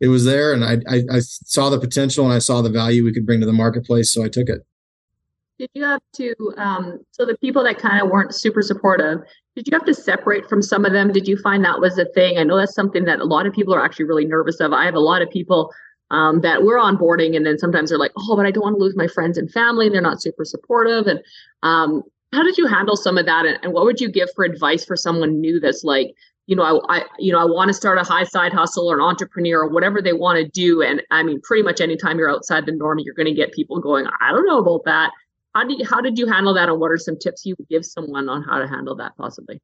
it 0.00 0.08
was 0.08 0.26
there, 0.26 0.52
and 0.52 0.62
I, 0.62 0.80
I, 0.86 1.02
I 1.10 1.20
saw 1.20 1.70
the 1.70 1.80
potential 1.80 2.26
and 2.26 2.34
I 2.34 2.40
saw 2.40 2.60
the 2.60 2.68
value 2.68 3.04
we 3.04 3.14
could 3.14 3.24
bring 3.24 3.40
to 3.40 3.46
the 3.46 3.54
marketplace, 3.54 4.12
so 4.12 4.22
I 4.22 4.28
took 4.28 4.50
it. 4.50 4.66
Did 5.58 5.70
you 5.74 5.84
have 5.84 6.00
to? 6.16 6.34
Um, 6.56 7.00
so 7.10 7.24
the 7.26 7.36
people 7.38 7.62
that 7.64 7.78
kind 7.78 8.02
of 8.02 8.10
weren't 8.10 8.34
super 8.34 8.62
supportive, 8.62 9.20
did 9.54 9.66
you 9.66 9.76
have 9.76 9.84
to 9.84 9.94
separate 9.94 10.48
from 10.48 10.62
some 10.62 10.84
of 10.84 10.92
them? 10.92 11.12
Did 11.12 11.28
you 11.28 11.36
find 11.36 11.64
that 11.64 11.80
was 11.80 11.98
a 11.98 12.06
thing? 12.06 12.38
I 12.38 12.42
know 12.42 12.56
that's 12.56 12.74
something 12.74 13.04
that 13.04 13.20
a 13.20 13.24
lot 13.24 13.46
of 13.46 13.52
people 13.52 13.74
are 13.74 13.84
actually 13.84 14.06
really 14.06 14.24
nervous 14.24 14.60
of. 14.60 14.72
I 14.72 14.84
have 14.84 14.94
a 14.94 15.00
lot 15.00 15.22
of 15.22 15.30
people 15.30 15.70
um, 16.10 16.40
that 16.40 16.62
we're 16.64 16.78
onboarding, 16.78 17.36
and 17.36 17.44
then 17.46 17.58
sometimes 17.58 17.90
they're 17.90 17.98
like, 17.98 18.12
"Oh, 18.18 18.34
but 18.36 18.46
I 18.46 18.50
don't 18.50 18.62
want 18.62 18.76
to 18.76 18.82
lose 18.82 18.96
my 18.96 19.06
friends 19.06 19.38
and 19.38 19.50
family, 19.50 19.86
and 19.86 19.94
they're 19.94 20.02
not 20.02 20.22
super 20.22 20.44
supportive." 20.44 21.06
And 21.06 21.20
um, 21.62 22.02
how 22.32 22.42
did 22.42 22.56
you 22.56 22.66
handle 22.66 22.96
some 22.96 23.18
of 23.18 23.26
that? 23.26 23.44
And, 23.46 23.72
what 23.72 23.84
would 23.84 24.00
you 24.00 24.10
give 24.10 24.28
for 24.34 24.44
advice 24.44 24.84
for 24.84 24.96
someone 24.96 25.40
new 25.40 25.60
that's 25.60 25.84
like, 25.84 26.08
you 26.46 26.56
know, 26.56 26.62
I, 26.88 26.98
I 26.98 27.04
you 27.18 27.32
know, 27.32 27.38
I 27.38 27.44
want 27.44 27.68
to 27.68 27.74
start 27.74 27.98
a 27.98 28.04
high 28.04 28.24
side 28.24 28.52
hustle 28.52 28.90
or 28.90 28.96
an 28.96 29.02
entrepreneur 29.02 29.60
or 29.60 29.68
whatever 29.68 30.00
they 30.02 30.12
want 30.14 30.38
to 30.38 30.48
do. 30.48 30.82
And 30.82 31.02
I 31.10 31.22
mean, 31.22 31.40
pretty 31.42 31.62
much 31.62 31.80
anytime 31.80 32.18
you're 32.18 32.30
outside 32.30 32.66
the 32.66 32.72
norm, 32.72 32.98
you're 32.98 33.14
going 33.14 33.26
to 33.28 33.34
get 33.34 33.52
people 33.52 33.80
going, 33.80 34.06
"I 34.20 34.32
don't 34.32 34.46
know 34.46 34.58
about 34.58 34.84
that." 34.86 35.12
How 35.54 35.68
you, 35.68 35.84
how 35.88 36.00
did 36.00 36.18
you 36.18 36.26
handle 36.26 36.54
that, 36.54 36.68
and 36.68 36.80
what 36.80 36.90
are 36.90 36.98
some 36.98 37.18
tips 37.18 37.44
you 37.44 37.54
would 37.58 37.68
give 37.68 37.84
someone 37.84 38.28
on 38.28 38.42
how 38.42 38.58
to 38.58 38.66
handle 38.66 38.96
that 38.96 39.12
possibly? 39.16 39.60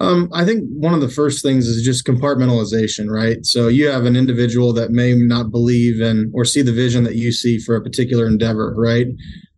Um, 0.00 0.30
I 0.32 0.46
think 0.46 0.64
one 0.70 0.94
of 0.94 1.02
the 1.02 1.10
first 1.10 1.42
things 1.42 1.66
is 1.66 1.84
just 1.84 2.06
compartmentalization, 2.06 3.10
right? 3.10 3.44
So 3.44 3.68
you 3.68 3.88
have 3.88 4.06
an 4.06 4.16
individual 4.16 4.72
that 4.72 4.90
may 4.90 5.14
not 5.14 5.50
believe 5.50 6.00
in 6.00 6.32
or 6.34 6.46
see 6.46 6.62
the 6.62 6.72
vision 6.72 7.04
that 7.04 7.16
you 7.16 7.32
see 7.32 7.58
for 7.58 7.76
a 7.76 7.82
particular 7.82 8.26
endeavor, 8.26 8.74
right? 8.76 9.08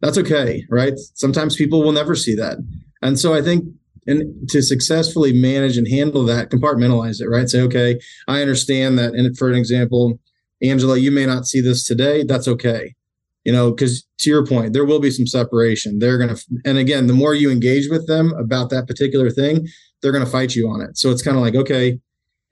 That's 0.01 0.19
okay, 0.19 0.67
right? 0.69 0.95
Sometimes 1.15 1.55
people 1.55 1.83
will 1.85 1.93
never 1.93 2.17
see 2.17 2.35
that. 2.35 2.59
And 3.03 3.19
so 3.21 3.35
I 3.35 3.41
think 3.41 3.65
and 4.09 4.49
to 4.49 4.63
successfully 4.63 5.33
manage 5.33 5.79
and 5.79 5.87
handle 5.87 6.25
that, 6.25 6.51
compartmentalize 6.51 7.21
it, 7.21 7.29
right? 7.29 7.49
Say, 7.49 7.61
okay, 7.61 8.01
I 8.27 8.41
understand 8.41 8.99
that. 8.99 9.15
And 9.15 9.39
for 9.39 9.49
an 9.49 9.55
example, 9.55 10.19
Angela, 10.61 10.99
you 10.99 11.13
may 11.13 11.25
not 11.25 11.47
see 11.47 11.61
this 11.61 11.87
today. 11.87 12.25
That's 12.25 12.49
okay 12.49 12.97
you 13.45 13.53
know, 13.53 13.71
because 13.73 14.07
to 14.21 14.31
your 14.31 14.47
point, 14.47 14.73
there 14.73 14.85
will 14.85 15.01
be 15.01 15.11
some 15.11 15.27
separation. 15.27 15.99
They're 15.99 16.19
going 16.19 16.35
to, 16.35 16.43
and 16.65 16.79
again, 16.79 17.07
the 17.07 17.13
more 17.13 17.35
you 17.35 17.51
engage 17.51 17.89
with 17.91 18.07
them 18.07 18.33
about 18.35 18.71
that 18.71 18.87
particular 18.87 19.31
thing, 19.31 19.67
they're 20.01 20.13
going 20.13 20.25
to 20.25 20.31
fight 20.31 20.55
you 20.55 20.69
on 20.69 20.81
it. 20.81 20.97
So 20.97 21.11
it's 21.11 21.23
kind 21.23 21.37
of 21.37 21.43
like, 21.43 21.55
okay, 21.55 21.99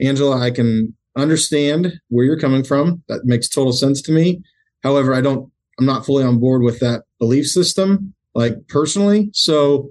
Angela, 0.01 0.41
I 0.41 0.51
can 0.51 0.95
understand 1.17 1.93
where 2.09 2.25
you're 2.25 2.39
coming 2.39 2.65
from. 2.65 3.03
That 3.09 3.25
makes 3.25 3.49
total 3.49 3.73
sense 3.73 4.03
to 4.03 4.13
me. 4.13 4.43
However, 4.83 5.15
I 5.15 5.21
don't, 5.21 5.51
I'm 5.79 5.87
not 5.87 6.05
fully 6.07 6.25
on 6.25 6.39
board 6.39 6.63
with 6.63 6.81
that 6.81 7.05
belief 7.19 7.47
system, 7.47 8.15
like 8.35 8.55
personally. 8.69 9.31
So, 9.33 9.91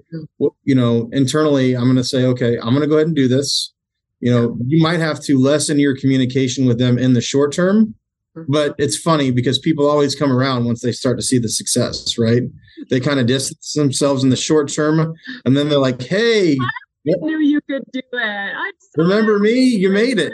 you 0.64 0.74
know, 0.74 1.08
internally, 1.12 1.76
I'm 1.76 1.84
going 1.84 1.96
to 1.96 2.04
say, 2.04 2.24
okay, 2.24 2.58
I'm 2.58 2.70
going 2.70 2.80
to 2.80 2.86
go 2.86 2.96
ahead 2.96 3.06
and 3.06 3.16
do 3.16 3.28
this. 3.28 3.72
You 4.20 4.30
know, 4.30 4.58
you 4.66 4.82
might 4.82 5.00
have 5.00 5.20
to 5.24 5.38
lessen 5.38 5.78
your 5.78 5.96
communication 5.96 6.66
with 6.66 6.78
them 6.78 6.98
in 6.98 7.14
the 7.14 7.20
short 7.22 7.52
term. 7.52 7.94
Mm-hmm. 8.36 8.52
But 8.52 8.74
it's 8.78 8.96
funny 8.96 9.30
because 9.30 9.58
people 9.58 9.88
always 9.88 10.14
come 10.14 10.32
around 10.32 10.64
once 10.64 10.82
they 10.82 10.92
start 10.92 11.18
to 11.18 11.22
see 11.22 11.38
the 11.38 11.48
success, 11.48 12.16
right? 12.16 12.42
They 12.88 13.00
kind 13.00 13.18
of 13.18 13.26
distance 13.26 13.72
themselves 13.72 14.22
in 14.22 14.30
the 14.30 14.36
short 14.36 14.72
term, 14.72 15.14
and 15.44 15.56
then 15.56 15.68
they're 15.68 15.78
like, 15.78 16.00
"Hey, 16.00 16.52
I 16.52 17.12
knew 17.20 17.40
you 17.40 17.60
could 17.68 17.82
do 17.92 18.00
it. 18.12 18.74
remember 18.96 19.38
me? 19.38 19.60
You 19.60 19.90
made 19.90 20.18
it." 20.18 20.32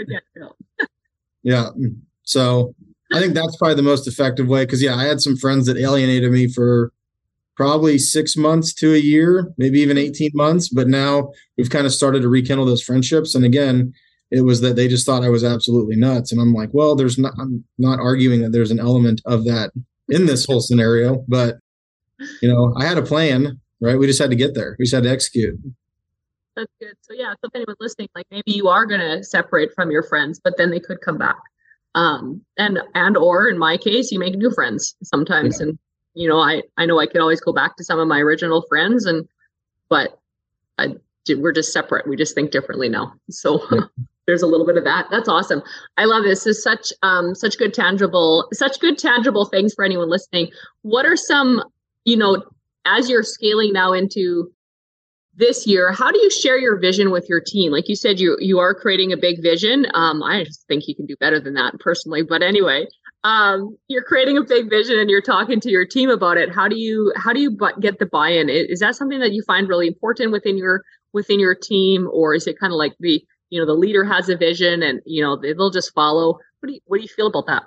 yeah. 1.43 1.71
Mm. 1.79 1.97
So 2.23 2.75
I 3.13 3.21
think 3.21 3.35
that's 3.35 3.57
probably 3.57 3.77
the 3.77 3.83
most 3.83 4.07
effective 4.07 4.49
way 4.49 4.65
because 4.65 4.83
yeah, 4.83 4.97
I 4.97 5.05
had 5.05 5.21
some 5.21 5.37
friends 5.37 5.67
that 5.67 5.79
alienated 5.79 6.31
me 6.31 6.49
for 6.49 6.93
probably 7.57 7.99
six 7.99 8.37
months 8.37 8.75
to 8.75 8.95
a 8.95 8.99
year, 8.99 9.53
maybe 9.57 9.81
even 9.81 9.97
mm-hmm. 9.97 10.11
18 10.11 10.31
months. 10.35 10.69
But 10.69 10.89
now 10.89 11.33
we've 11.57 11.71
kind 11.71 11.87
of 11.87 11.93
started 11.93 12.23
to 12.23 12.29
rekindle 12.29 12.67
those 12.67 12.83
friendships. 12.83 13.35
And 13.35 13.45
again, 13.45 13.95
it 14.31 14.43
was 14.43 14.61
that 14.61 14.77
they 14.77 14.89
just 14.89 15.07
thought 15.07 15.25
I 15.25 15.29
was 15.29 15.45
absolutely 15.45 15.97
nuts. 15.97 16.33
And 16.33 16.41
I'm 16.41 16.53
like, 16.53 16.71
well, 16.73 16.97
there's 16.97 17.19
not, 17.19 17.35
I'm 17.39 17.65
not 17.79 18.01
arguing 18.01 18.43
that 18.43 18.53
there's 18.53 18.71
an 18.71 18.81
element 18.81 19.23
of 19.25 19.45
that 19.45 19.71
in 20.09 20.27
this 20.27 20.45
whole 20.45 20.61
scenario, 20.61 21.25
but 21.29 21.57
you 22.41 22.49
know, 22.49 22.75
I 22.77 22.85
had 22.85 22.99
a 22.99 23.03
plan, 23.03 23.61
right? 23.81 23.99
We 23.99 24.07
just 24.07 24.21
had 24.21 24.31
to 24.31 24.37
get 24.37 24.55
there. 24.55 24.77
We 24.79 24.85
just 24.85 24.95
had 24.95 25.05
to 25.05 25.11
execute. 25.11 25.59
That's 26.57 26.73
good. 26.81 26.95
So 27.03 27.13
yeah, 27.15 27.33
so 27.33 27.49
if 27.49 27.55
anyone's 27.55 27.77
listening, 27.81 28.09
like 28.15 28.27
maybe 28.31 28.53
you 28.53 28.69
are 28.69 28.87
going 28.87 29.01
to 29.01 29.23
separate 29.23 29.71
from 29.75 29.91
your 29.91 30.03
friends, 30.03 30.41
but 30.43 30.57
then 30.57 30.71
they 30.71 30.81
could 30.81 31.01
come 31.03 31.19
back. 31.19 31.39
Um, 31.95 32.43
and, 32.57 32.79
and, 32.95 33.17
or 33.17 33.49
in 33.49 33.59
my 33.59 33.77
case, 33.77 34.11
you 34.11 34.19
make 34.19 34.35
new 34.35 34.51
friends 34.51 34.97
sometimes. 35.03 35.61
Yeah. 35.61 35.69
And, 35.69 35.79
you 36.15 36.29
know, 36.29 36.39
I, 36.39 36.63
I 36.79 36.87
know 36.87 36.99
I 36.99 37.07
could 37.07 37.21
always 37.21 37.41
go 37.41 37.53
back 37.53 37.77
to 37.77 37.85
some 37.85 37.99
of 37.99 38.09
my 38.09 38.21
original 38.21 38.65
friends 38.69 39.07
and, 39.07 39.29
but 39.89 40.19
I, 40.79 40.95
we're 41.29 41.53
just 41.53 41.73
separate. 41.73 42.09
We 42.09 42.17
just 42.17 42.35
think 42.35 42.51
differently 42.51 42.89
now. 42.89 43.15
So. 43.31 43.63
there's 44.27 44.43
a 44.43 44.47
little 44.47 44.67
bit 44.67 44.77
of 44.77 44.85
that. 44.85 45.07
That's 45.11 45.29
awesome. 45.29 45.63
I 45.97 46.05
love 46.05 46.25
this. 46.25 46.45
this 46.45 46.59
is 46.59 46.63
such 46.63 46.93
um 47.03 47.35
such 47.35 47.59
good 47.59 47.73
tangible 47.73 48.49
such 48.53 48.79
good 48.81 48.99
tangible 48.99 49.47
things 49.47 49.75
for 49.75 49.85
anyone 49.85 50.11
listening. 50.11 50.51
What 50.83 51.07
are 51.07 51.17
some, 51.17 51.63
you 52.05 52.17
know, 52.17 52.43
as 52.85 53.09
you're 53.09 53.23
scaling 53.23 53.73
now 53.73 53.93
into 53.93 54.53
this 55.37 55.67
year, 55.67 55.93
how 55.93 56.11
do 56.11 56.19
you 56.19 56.31
share 56.31 56.59
your 56.59 56.79
vision 56.79 57.11
with 57.11 57.29
your 57.29 57.41
team? 57.41 57.71
Like 57.71 57.89
you 57.89 57.97
said, 57.97 58.19
you 58.19 58.37
you 58.41 58.59
are 58.59 58.75
creating 58.75 59.13
a 59.13 59.17
big 59.17 59.43
vision. 59.43 59.87
Um, 59.95 60.23
I 60.23 60.45
just 60.45 60.67
think 60.67 60.89
you 60.89 60.95
can 60.95 61.07
do 61.07 61.17
better 61.19 61.41
than 61.41 61.55
that 61.55 61.79
personally. 61.79 62.23
But 62.23 62.43
anyway, 62.43 62.87
um, 63.25 63.77
you're 63.89 64.05
creating 64.05 64.39
a 64.39 64.43
big 64.43 64.71
vision 64.71 64.99
and 64.99 65.11
you're 65.11 65.21
talking 65.21 65.61
to 65.61 65.71
your 65.71 65.85
team 65.85 66.11
about 66.11 66.37
it. 66.37 66.55
How 66.55 66.69
do 66.69 66.79
you 66.79 67.13
how 67.17 67.33
do 67.33 67.41
you 67.41 67.57
get 67.81 67.99
the 67.99 68.07
buy-in? 68.07 68.49
Is 68.49 68.81
that 68.81 68.97
something 68.97 69.21
that 69.21 69.33
you 69.33 69.43
find 69.43 69.69
really 69.69 69.87
important 69.87 70.33
within 70.33 70.57
your 70.57 70.83
within 71.13 71.39
your 71.41 71.55
team, 71.55 72.09
or 72.13 72.35
is 72.35 72.47
it 72.47 72.59
kind 72.59 72.73
of 72.73 72.77
like 72.77 72.95
the 73.01 73.23
you 73.51 73.61
know 73.61 73.67
the 73.67 73.75
leader 73.75 74.05
has 74.05 74.29
a 74.29 74.37
vision 74.37 74.83
and 74.83 75.01
you 75.07 75.23
know 75.23 75.37
they'll 75.37 75.71
just 75.71 75.93
follow 75.95 76.39
what 76.61 76.69
do 76.69 76.73
you 76.75 76.81
what 76.87 76.99
do 76.99 77.03
you 77.03 77.09
feel 77.09 77.27
about 77.27 77.47
that 77.47 77.65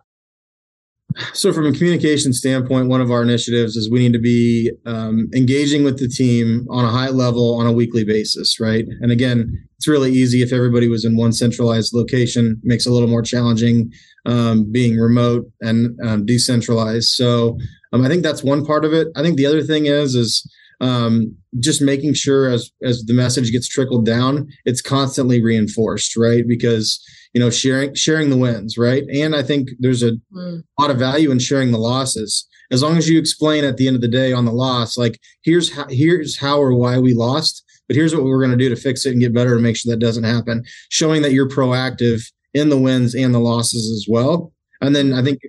So, 1.34 1.52
from 1.52 1.66
a 1.66 1.72
communication 1.72 2.34
standpoint, 2.34 2.88
one 2.88 3.02
of 3.02 3.10
our 3.12 3.24
initiatives 3.24 3.76
is 3.76 3.90
we 3.90 4.00
need 4.00 4.14
to 4.14 4.20
be 4.20 4.72
um, 4.86 5.28
engaging 5.36 5.84
with 5.84 5.98
the 5.98 6.08
team 6.08 6.68
on 6.70 6.86
a 6.86 6.90
high 6.90 7.10
level 7.10 7.56
on 7.56 7.66
a 7.66 7.72
weekly 7.72 8.04
basis, 8.04 8.60
right? 8.60 8.86
And 9.02 9.12
again, 9.12 9.68
it's 9.78 9.88
really 9.88 10.12
easy 10.12 10.42
if 10.42 10.54
everybody 10.54 10.88
was 10.88 11.06
in 11.06 11.18
one 11.18 11.34
centralized 11.34 11.94
location. 11.94 12.60
Makes 12.64 12.86
a 12.86 12.92
little 12.92 13.08
more 13.08 13.24
challenging 13.24 13.92
um, 14.26 14.72
being 14.72 14.98
remote 14.98 15.50
and 15.62 16.00
um, 16.06 16.26
decentralized. 16.26 17.10
So, 17.10 17.58
um, 17.92 18.06
I 18.06 18.08
think 18.08 18.22
that's 18.22 18.44
one 18.44 18.64
part 18.64 18.86
of 18.86 18.94
it. 18.94 19.08
I 19.16 19.24
think 19.24 19.38
the 19.38 19.48
other 19.48 19.64
thing 19.64 19.88
is 19.88 20.14
is 20.14 20.48
um, 20.80 21.36
just 21.60 21.82
making 21.82 22.14
sure 22.14 22.50
as 22.50 22.72
as 22.84 23.04
the 23.06 23.14
message 23.14 23.52
gets 23.52 23.68
trickled 23.68 24.06
down, 24.06 24.48
it's 24.66 24.82
constantly 24.82 25.42
reinforced, 25.42 26.16
right? 26.16 26.48
Because 26.48 27.04
you 27.34 27.40
know 27.40 27.50
sharing 27.50 27.94
sharing 27.94 28.30
the 28.30 28.38
wins 28.38 28.78
right 28.78 29.04
and 29.14 29.36
i 29.36 29.44
think 29.44 29.70
there's 29.80 30.04
a 30.04 30.14
mm. 30.34 30.64
lot 30.80 30.92
of 30.92 30.98
value 30.98 31.32
in 31.32 31.40
sharing 31.40 31.72
the 31.72 31.78
losses 31.78 32.48
as 32.72 32.84
long 32.84 32.98
as 32.98 33.10
you 33.10 33.20
explain 33.20 33.64
at 33.64 33.78
the 33.78 33.88
end 33.88 33.96
of 33.96 34.02
the 34.02 34.08
day 34.08 34.34
on 34.34 34.46
the 34.46 34.52
loss 34.52 34.98
like 34.98 35.20
here's 35.44 35.74
how 35.74 35.86
here's 35.90 36.38
how 36.38 36.60
or 36.60 36.74
why 36.74 36.98
we 36.98 37.14
lost 37.14 37.64
but 37.88 37.96
here's 37.96 38.16
what 38.16 38.24
we're 38.24 38.40
going 38.40 38.52
to 38.52 38.58
do 38.58 38.70
to 38.70 38.76
fix 38.76 39.06
it 39.06 39.12
and 39.12 39.22
get 39.22 39.34
better 39.34 39.56
to 39.56 39.62
make 39.62 39.76
sure 39.76 39.92
that 39.92 40.00
doesn't 40.00 40.24
happen 40.24 40.64
showing 40.90 41.22
that 41.22 41.34
you're 41.34 41.50
proactive 41.50 42.22
in 42.54 42.70
the 42.70 42.78
wins 42.78 43.14
and 43.14 43.34
the 43.34 43.40
losses 43.40 43.92
as 43.92 44.06
well 44.10 44.52
and 44.82 44.96
then 44.96 45.14
i 45.14 45.24
think 45.24 45.40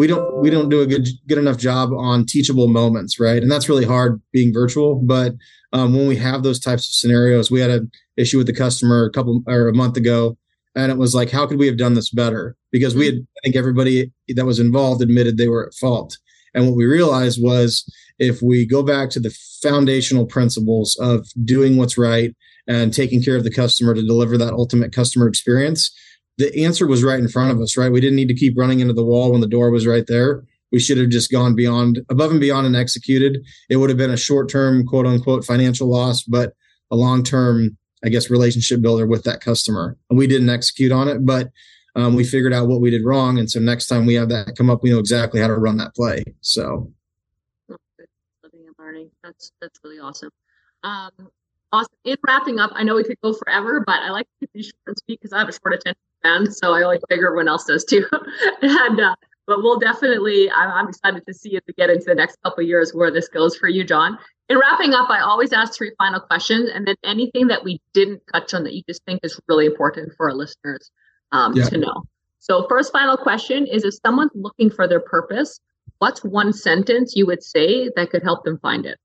we 0.00 0.06
don't 0.06 0.40
we 0.40 0.48
don't 0.48 0.70
do 0.70 0.80
a 0.80 0.86
good 0.86 1.06
good 1.28 1.36
enough 1.36 1.58
job 1.58 1.90
on 1.92 2.24
teachable 2.24 2.68
moments 2.68 3.20
right? 3.20 3.42
And 3.42 3.52
that's 3.52 3.68
really 3.68 3.84
hard 3.84 4.18
being 4.32 4.50
virtual 4.50 4.94
but 4.94 5.34
um, 5.74 5.94
when 5.94 6.08
we 6.08 6.16
have 6.16 6.42
those 6.42 6.58
types 6.58 6.88
of 6.88 6.94
scenarios 6.94 7.50
we 7.50 7.60
had 7.60 7.68
an 7.68 7.90
issue 8.16 8.38
with 8.38 8.46
the 8.46 8.54
customer 8.54 9.04
a 9.04 9.10
couple 9.10 9.42
or 9.46 9.68
a 9.68 9.74
month 9.74 9.98
ago 9.98 10.38
and 10.74 10.90
it 10.90 10.96
was 10.96 11.14
like 11.14 11.30
how 11.30 11.46
could 11.46 11.58
we 11.58 11.66
have 11.66 11.76
done 11.76 11.92
this 11.92 12.08
better? 12.08 12.56
Because 12.72 12.94
we 12.94 13.04
had 13.06 13.16
i 13.16 13.40
think 13.44 13.56
everybody 13.56 14.10
that 14.28 14.46
was 14.46 14.58
involved 14.58 15.02
admitted 15.02 15.36
they 15.36 15.48
were 15.48 15.66
at 15.66 15.74
fault. 15.74 16.16
And 16.54 16.66
what 16.66 16.76
we 16.76 16.86
realized 16.86 17.38
was 17.42 17.84
if 18.18 18.40
we 18.40 18.66
go 18.66 18.82
back 18.82 19.10
to 19.10 19.20
the 19.20 19.36
foundational 19.62 20.24
principles 20.24 20.96
of 20.98 21.28
doing 21.44 21.76
what's 21.76 21.98
right 21.98 22.34
and 22.66 22.94
taking 22.94 23.22
care 23.22 23.36
of 23.36 23.44
the 23.44 23.52
customer 23.62 23.92
to 23.92 24.02
deliver 24.02 24.38
that 24.38 24.54
ultimate 24.54 24.94
customer 24.94 25.28
experience 25.28 25.92
the 26.40 26.64
answer 26.64 26.86
was 26.86 27.04
right 27.04 27.20
in 27.20 27.28
front 27.28 27.50
of 27.50 27.60
us 27.60 27.76
right 27.76 27.92
we 27.92 28.00
didn't 28.00 28.16
need 28.16 28.28
to 28.28 28.34
keep 28.34 28.58
running 28.58 28.80
into 28.80 28.94
the 28.94 29.04
wall 29.04 29.32
when 29.32 29.40
the 29.40 29.46
door 29.46 29.70
was 29.70 29.86
right 29.86 30.06
there 30.06 30.44
we 30.72 30.80
should 30.80 30.98
have 30.98 31.08
just 31.08 31.30
gone 31.30 31.54
beyond 31.54 32.00
above 32.08 32.30
and 32.30 32.40
beyond 32.40 32.66
and 32.66 32.76
executed 32.76 33.38
it 33.68 33.76
would 33.76 33.90
have 33.90 33.98
been 33.98 34.10
a 34.10 34.16
short 34.16 34.48
term 34.48 34.84
quote 34.86 35.06
unquote 35.06 35.44
financial 35.44 35.88
loss 35.88 36.22
but 36.22 36.54
a 36.90 36.96
long 36.96 37.22
term 37.22 37.76
I 38.04 38.08
guess, 38.08 38.30
relationship 38.30 38.80
builder 38.80 39.06
with 39.06 39.24
that 39.24 39.40
customer. 39.40 39.96
And 40.08 40.18
we 40.18 40.26
didn't 40.26 40.48
execute 40.48 40.92
on 40.92 41.08
it, 41.08 41.24
but 41.26 41.50
um, 41.96 42.14
we 42.14 42.24
figured 42.24 42.52
out 42.52 42.68
what 42.68 42.80
we 42.80 42.90
did 42.90 43.04
wrong. 43.04 43.38
And 43.38 43.50
so 43.50 43.60
next 43.60 43.86
time 43.86 44.06
we 44.06 44.14
have 44.14 44.28
that 44.30 44.56
come 44.56 44.70
up, 44.70 44.82
we 44.82 44.90
know 44.90 44.98
exactly 44.98 45.40
how 45.40 45.48
to 45.48 45.56
run 45.56 45.76
that 45.78 45.94
play. 45.94 46.24
So 46.40 46.92
living 47.68 48.66
and 48.66 48.74
learning. 48.78 49.10
That's 49.22 49.52
that's 49.60 49.78
really 49.84 49.98
awesome. 49.98 50.30
Um, 50.82 51.10
awesome. 51.72 51.92
In 52.04 52.16
wrapping 52.26 52.58
up, 52.58 52.70
I 52.74 52.84
know 52.84 52.94
we 52.94 53.04
could 53.04 53.20
go 53.22 53.34
forever, 53.34 53.82
but 53.84 53.98
I 54.00 54.10
like 54.10 54.28
to 54.40 54.48
these 54.54 54.66
short 54.66 54.74
and 54.86 54.96
sweet 55.04 55.20
because 55.20 55.32
I 55.32 55.40
have 55.40 55.48
a 55.48 55.52
short 55.52 55.74
attention 55.74 56.00
so 56.52 56.72
I 56.74 56.80
like 56.80 57.00
figure 57.08 57.28
everyone 57.28 57.48
else 57.48 57.64
does 57.64 57.84
too. 57.84 58.06
and 58.62 59.00
uh, 59.00 59.14
but 59.46 59.62
we'll 59.62 59.78
definitely. 59.78 60.50
I'm, 60.50 60.70
I'm 60.70 60.88
excited 60.88 61.22
to 61.26 61.34
see 61.34 61.56
as 61.56 61.62
we 61.66 61.74
get 61.74 61.90
into 61.90 62.04
the 62.06 62.14
next 62.14 62.38
couple 62.44 62.62
years 62.62 62.92
where 62.92 63.10
this 63.10 63.28
goes 63.28 63.56
for 63.56 63.68
you, 63.68 63.84
John 63.84 64.18
in 64.50 64.58
wrapping 64.58 64.94
up, 64.94 65.08
I 65.08 65.20
always 65.20 65.52
ask 65.52 65.74
three 65.74 65.92
final 65.96 66.18
questions, 66.20 66.70
and 66.74 66.84
then 66.84 66.96
anything 67.04 67.46
that 67.46 67.62
we 67.62 67.80
didn't 67.94 68.20
touch 68.32 68.52
on 68.52 68.64
that 68.64 68.74
you 68.74 68.82
just 68.88 69.02
think 69.04 69.20
is 69.22 69.40
really 69.46 69.64
important 69.64 70.12
for 70.16 70.28
our 70.28 70.34
listeners 70.34 70.90
um, 71.30 71.54
yeah. 71.54 71.68
to 71.68 71.78
know. 71.78 72.02
So, 72.40 72.66
first 72.68 72.92
final 72.92 73.16
question 73.16 73.66
is: 73.68 73.84
If 73.84 73.94
someone's 74.04 74.32
looking 74.34 74.68
for 74.68 74.88
their 74.88 74.98
purpose, 74.98 75.60
what's 76.00 76.24
one 76.24 76.52
sentence 76.52 77.14
you 77.14 77.26
would 77.26 77.44
say 77.44 77.90
that 77.94 78.10
could 78.10 78.24
help 78.24 78.44
them 78.44 78.58
find 78.58 78.86
it? 78.86 78.98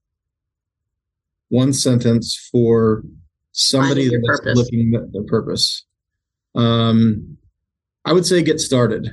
One 1.49 1.73
sentence 1.73 2.49
for 2.51 3.04
somebody 3.51 4.10
that's 4.10 4.25
purpose. 4.25 4.58
looking 4.58 4.95
at 4.95 5.13
their 5.13 5.25
purpose. 5.25 5.84
Um, 6.55 7.37
I 8.05 8.13
would 8.13 8.25
say 8.25 8.41
get 8.43 8.59
started. 8.59 9.09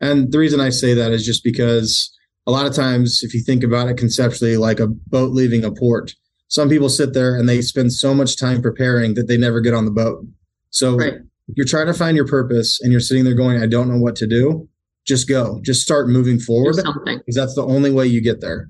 And 0.00 0.32
the 0.32 0.38
reason 0.38 0.60
I 0.60 0.70
say 0.70 0.94
that 0.94 1.12
is 1.12 1.24
just 1.24 1.44
because 1.44 2.12
a 2.46 2.50
lot 2.50 2.66
of 2.66 2.74
times, 2.74 3.22
if 3.22 3.34
you 3.34 3.40
think 3.40 3.62
about 3.62 3.88
it 3.88 3.96
conceptually, 3.96 4.56
like 4.56 4.80
a 4.80 4.88
boat 4.88 5.32
leaving 5.32 5.64
a 5.64 5.70
port, 5.70 6.14
some 6.48 6.68
people 6.68 6.88
sit 6.88 7.14
there 7.14 7.36
and 7.36 7.48
they 7.48 7.60
spend 7.62 7.92
so 7.92 8.14
much 8.14 8.36
time 8.36 8.60
preparing 8.60 9.14
that 9.14 9.28
they 9.28 9.36
never 9.36 9.60
get 9.60 9.74
on 9.74 9.84
the 9.84 9.90
boat. 9.90 10.24
So 10.70 10.96
right. 10.96 11.14
you're 11.54 11.66
trying 11.66 11.86
to 11.86 11.94
find 11.94 12.16
your 12.16 12.26
purpose 12.26 12.80
and 12.80 12.90
you're 12.90 13.00
sitting 13.00 13.24
there 13.24 13.34
going, 13.34 13.62
I 13.62 13.66
don't 13.66 13.88
know 13.88 13.98
what 13.98 14.16
to 14.16 14.26
do. 14.26 14.68
Just 15.06 15.28
go, 15.28 15.60
just 15.62 15.82
start 15.82 16.08
moving 16.08 16.38
forward. 16.38 16.76
Because 16.76 17.34
that's 17.34 17.54
the 17.54 17.64
only 17.64 17.90
way 17.90 18.06
you 18.06 18.20
get 18.20 18.40
there. 18.40 18.68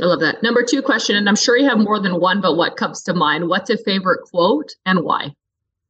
I 0.00 0.06
love 0.06 0.20
that. 0.20 0.42
Number 0.42 0.64
two 0.64 0.82
question, 0.82 1.14
and 1.14 1.28
I'm 1.28 1.36
sure 1.36 1.56
you 1.56 1.68
have 1.68 1.78
more 1.78 2.00
than 2.00 2.20
one, 2.20 2.40
but 2.40 2.56
what 2.56 2.76
comes 2.76 3.02
to 3.04 3.14
mind? 3.14 3.48
What's 3.48 3.70
a 3.70 3.78
favorite 3.78 4.22
quote 4.24 4.72
and 4.84 5.04
why? 5.04 5.34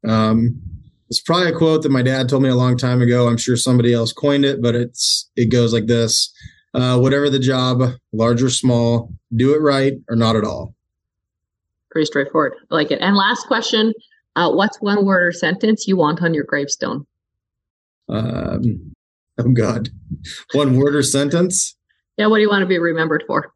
Um, 0.06 0.60
it's 1.08 1.20
probably 1.20 1.48
a 1.48 1.56
quote 1.56 1.82
that 1.82 1.92
my 1.92 2.02
dad 2.02 2.28
told 2.28 2.42
me 2.42 2.48
a 2.48 2.54
long 2.54 2.76
time 2.76 3.02
ago. 3.02 3.28
I'm 3.28 3.36
sure 3.36 3.56
somebody 3.56 3.92
else 3.92 4.12
coined 4.12 4.44
it, 4.44 4.62
but 4.62 4.74
it's 4.74 5.30
it 5.36 5.50
goes 5.50 5.72
like 5.72 5.86
this: 5.86 6.32
uh, 6.74 6.98
whatever 6.98 7.30
the 7.30 7.38
job, 7.38 7.82
large 8.12 8.42
or 8.42 8.50
small, 8.50 9.12
do 9.34 9.54
it 9.54 9.60
right 9.60 9.94
or 10.08 10.16
not 10.16 10.36
at 10.36 10.44
all. 10.44 10.74
Pretty 11.90 12.06
straightforward. 12.06 12.54
I 12.70 12.74
like 12.74 12.90
it. 12.90 13.00
And 13.00 13.16
last 13.16 13.46
question 13.46 13.92
uh, 14.36 14.50
What's 14.50 14.80
one 14.80 15.04
word 15.04 15.26
or 15.26 15.32
sentence 15.32 15.86
you 15.86 15.96
want 15.96 16.22
on 16.22 16.34
your 16.34 16.44
gravestone? 16.44 17.06
Um, 18.08 18.92
oh, 19.38 19.52
God. 19.52 19.90
One 20.52 20.76
word 20.76 20.94
or 20.94 21.02
sentence? 21.02 21.76
Yeah, 22.16 22.26
what 22.26 22.36
do 22.36 22.42
you 22.42 22.50
want 22.50 22.62
to 22.62 22.66
be 22.66 22.78
remembered 22.78 23.24
for? 23.26 23.52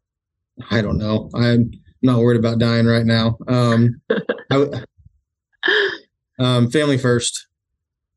I 0.69 0.81
don't 0.81 0.97
know. 0.97 1.29
I'm 1.33 1.71
not 2.01 2.19
worried 2.19 2.39
about 2.39 2.59
dying 2.59 2.85
right 2.85 3.05
now. 3.05 3.37
Um, 3.47 4.01
I, 4.51 4.83
um, 6.39 6.69
family 6.69 6.97
first. 6.97 7.47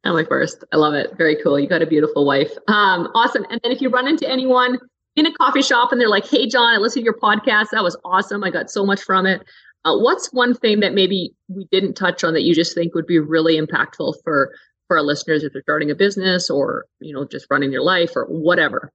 Family 0.05 0.25
first. 0.25 0.65
I 0.73 0.77
love 0.77 0.95
it. 0.95 1.17
Very 1.17 1.37
cool. 1.43 1.59
You 1.59 1.69
got 1.69 1.83
a 1.83 1.87
beautiful 1.87 2.27
wife. 2.27 2.53
Um, 2.69 3.09
awesome. 3.15 3.45
And 3.51 3.61
then 3.63 3.73
if 3.73 3.81
you 3.81 3.89
run 3.89 4.09
into 4.09 4.29
anyone 4.29 4.79
in 5.15 5.27
a 5.27 5.33
coffee 5.35 5.63
shop 5.63 5.93
and 5.93 6.01
they're 6.01 6.09
like, 6.09 6.27
"Hey, 6.27 6.49
John, 6.49 6.75
I 6.75 6.79
listened 6.79 7.03
to 7.03 7.05
your 7.05 7.19
podcast. 7.19 7.71
That 7.71 7.85
was 7.85 7.97
awesome. 8.05 8.43
I 8.43 8.51
got 8.51 8.71
so 8.71 8.85
much 8.85 9.03
from 9.03 9.27
it." 9.27 9.43
Uh, 9.85 9.97
what's 9.99 10.33
one 10.33 10.55
thing 10.55 10.81
that 10.81 10.95
maybe 10.95 11.35
we 11.49 11.67
didn't 11.71 11.95
touch 11.95 12.23
on 12.25 12.35
that 12.35 12.43
you 12.43 12.55
just 12.55 12.75
think 12.75 12.95
would 12.95 13.07
be 13.07 13.19
really 13.19 13.61
impactful 13.61 14.15
for 14.25 14.53
for 14.89 14.97
our 14.97 15.03
listeners 15.03 15.43
if 15.43 15.53
they're 15.53 15.63
starting 15.63 15.91
a 15.91 15.95
business 15.95 16.51
or 16.51 16.87
you 17.01 17.13
know 17.13 17.25
just 17.25 17.47
running 17.51 17.71
their 17.71 17.83
life 17.83 18.13
or 18.17 18.27
whatever? 18.27 18.93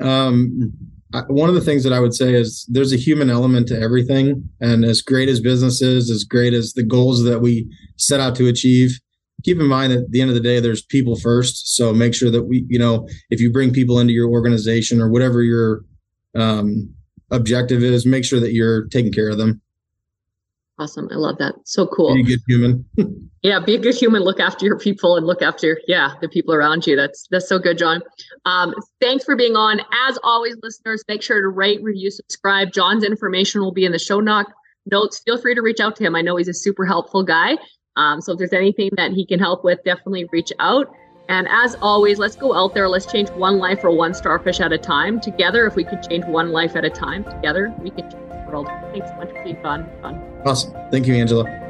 Um, 0.00 0.72
one 1.28 1.48
of 1.48 1.54
the 1.54 1.60
things 1.60 1.84
that 1.84 1.92
I 1.92 2.00
would 2.00 2.14
say 2.14 2.34
is 2.34 2.66
there's 2.68 2.92
a 2.92 2.96
human 2.96 3.30
element 3.30 3.68
to 3.68 3.80
everything, 3.80 4.48
and 4.60 4.84
as 4.84 5.00
great 5.00 5.28
as 5.28 5.40
business 5.40 5.80
is, 5.80 6.10
as 6.10 6.24
great 6.24 6.52
as 6.52 6.74
the 6.74 6.82
goals 6.82 7.24
that 7.24 7.40
we 7.40 7.66
set 7.96 8.20
out 8.20 8.36
to 8.36 8.46
achieve, 8.46 8.98
keep 9.44 9.58
in 9.58 9.66
mind 9.66 9.92
that 9.92 10.00
at 10.00 10.10
the 10.10 10.20
end 10.20 10.30
of 10.30 10.34
the 10.34 10.42
day, 10.42 10.60
there's 10.60 10.82
people 10.82 11.16
first. 11.16 11.76
So 11.76 11.92
make 11.94 12.14
sure 12.14 12.30
that 12.30 12.44
we, 12.44 12.66
you 12.68 12.78
know, 12.78 13.08
if 13.30 13.40
you 13.40 13.52
bring 13.52 13.72
people 13.72 13.98
into 13.98 14.12
your 14.12 14.28
organization 14.28 15.00
or 15.00 15.08
whatever 15.10 15.42
your 15.42 15.84
um, 16.34 16.92
objective 17.30 17.82
is, 17.82 18.04
make 18.04 18.24
sure 18.24 18.40
that 18.40 18.52
you're 18.52 18.86
taking 18.88 19.12
care 19.12 19.30
of 19.30 19.38
them. 19.38 19.60
Awesome. 20.80 21.08
I 21.10 21.16
love 21.16 21.38
that. 21.38 21.56
So 21.64 21.88
cool. 21.88 22.14
Be 22.14 22.20
a 22.20 22.24
good 22.24 22.40
human. 22.46 22.84
yeah, 23.42 23.58
be 23.58 23.74
a 23.74 23.78
good 23.78 23.96
human. 23.96 24.22
Look 24.22 24.38
after 24.38 24.64
your 24.64 24.78
people 24.78 25.16
and 25.16 25.26
look 25.26 25.42
after, 25.42 25.80
yeah, 25.88 26.14
the 26.20 26.28
people 26.28 26.54
around 26.54 26.86
you. 26.86 26.94
That's 26.94 27.26
that's 27.32 27.48
so 27.48 27.58
good, 27.58 27.78
John. 27.78 28.00
Um, 28.44 28.74
thanks 29.00 29.24
for 29.24 29.34
being 29.34 29.56
on. 29.56 29.80
As 30.08 30.18
always, 30.22 30.56
listeners, 30.62 31.02
make 31.08 31.22
sure 31.22 31.40
to 31.40 31.48
rate, 31.48 31.82
review, 31.82 32.12
subscribe. 32.12 32.72
John's 32.72 33.02
information 33.02 33.60
will 33.60 33.72
be 33.72 33.84
in 33.84 33.92
the 33.92 33.98
show 33.98 34.20
notes. 34.20 35.20
Feel 35.24 35.38
free 35.38 35.56
to 35.56 35.62
reach 35.62 35.80
out 35.80 35.96
to 35.96 36.04
him. 36.04 36.14
I 36.14 36.22
know 36.22 36.36
he's 36.36 36.48
a 36.48 36.54
super 36.54 36.86
helpful 36.86 37.24
guy. 37.24 37.58
Um, 37.96 38.20
so 38.20 38.32
if 38.32 38.38
there's 38.38 38.52
anything 38.52 38.90
that 38.96 39.10
he 39.12 39.26
can 39.26 39.40
help 39.40 39.64
with, 39.64 39.82
definitely 39.84 40.26
reach 40.30 40.52
out. 40.60 40.94
And 41.28 41.48
as 41.50 41.74
always, 41.82 42.20
let's 42.20 42.36
go 42.36 42.54
out 42.54 42.72
there. 42.72 42.88
Let's 42.88 43.04
change 43.04 43.30
one 43.30 43.58
life 43.58 43.82
or 43.82 43.90
one 43.90 44.14
starfish 44.14 44.60
at 44.60 44.72
a 44.72 44.78
time. 44.78 45.20
Together, 45.20 45.66
if 45.66 45.74
we 45.74 45.82
could 45.82 46.08
change 46.08 46.24
one 46.24 46.52
life 46.52 46.76
at 46.76 46.84
a 46.84 46.90
time, 46.90 47.24
together, 47.24 47.74
we 47.80 47.90
can 47.90 48.08
world. 48.48 48.68
Thanks 48.92 49.08
so 49.08 49.16
much 49.16 49.30
for 49.30 49.44
being 49.44 49.60
fun. 49.62 49.88
fun. 50.02 50.20
Awesome. 50.44 50.74
Thank 50.90 51.06
you, 51.06 51.14
Angela. 51.14 51.67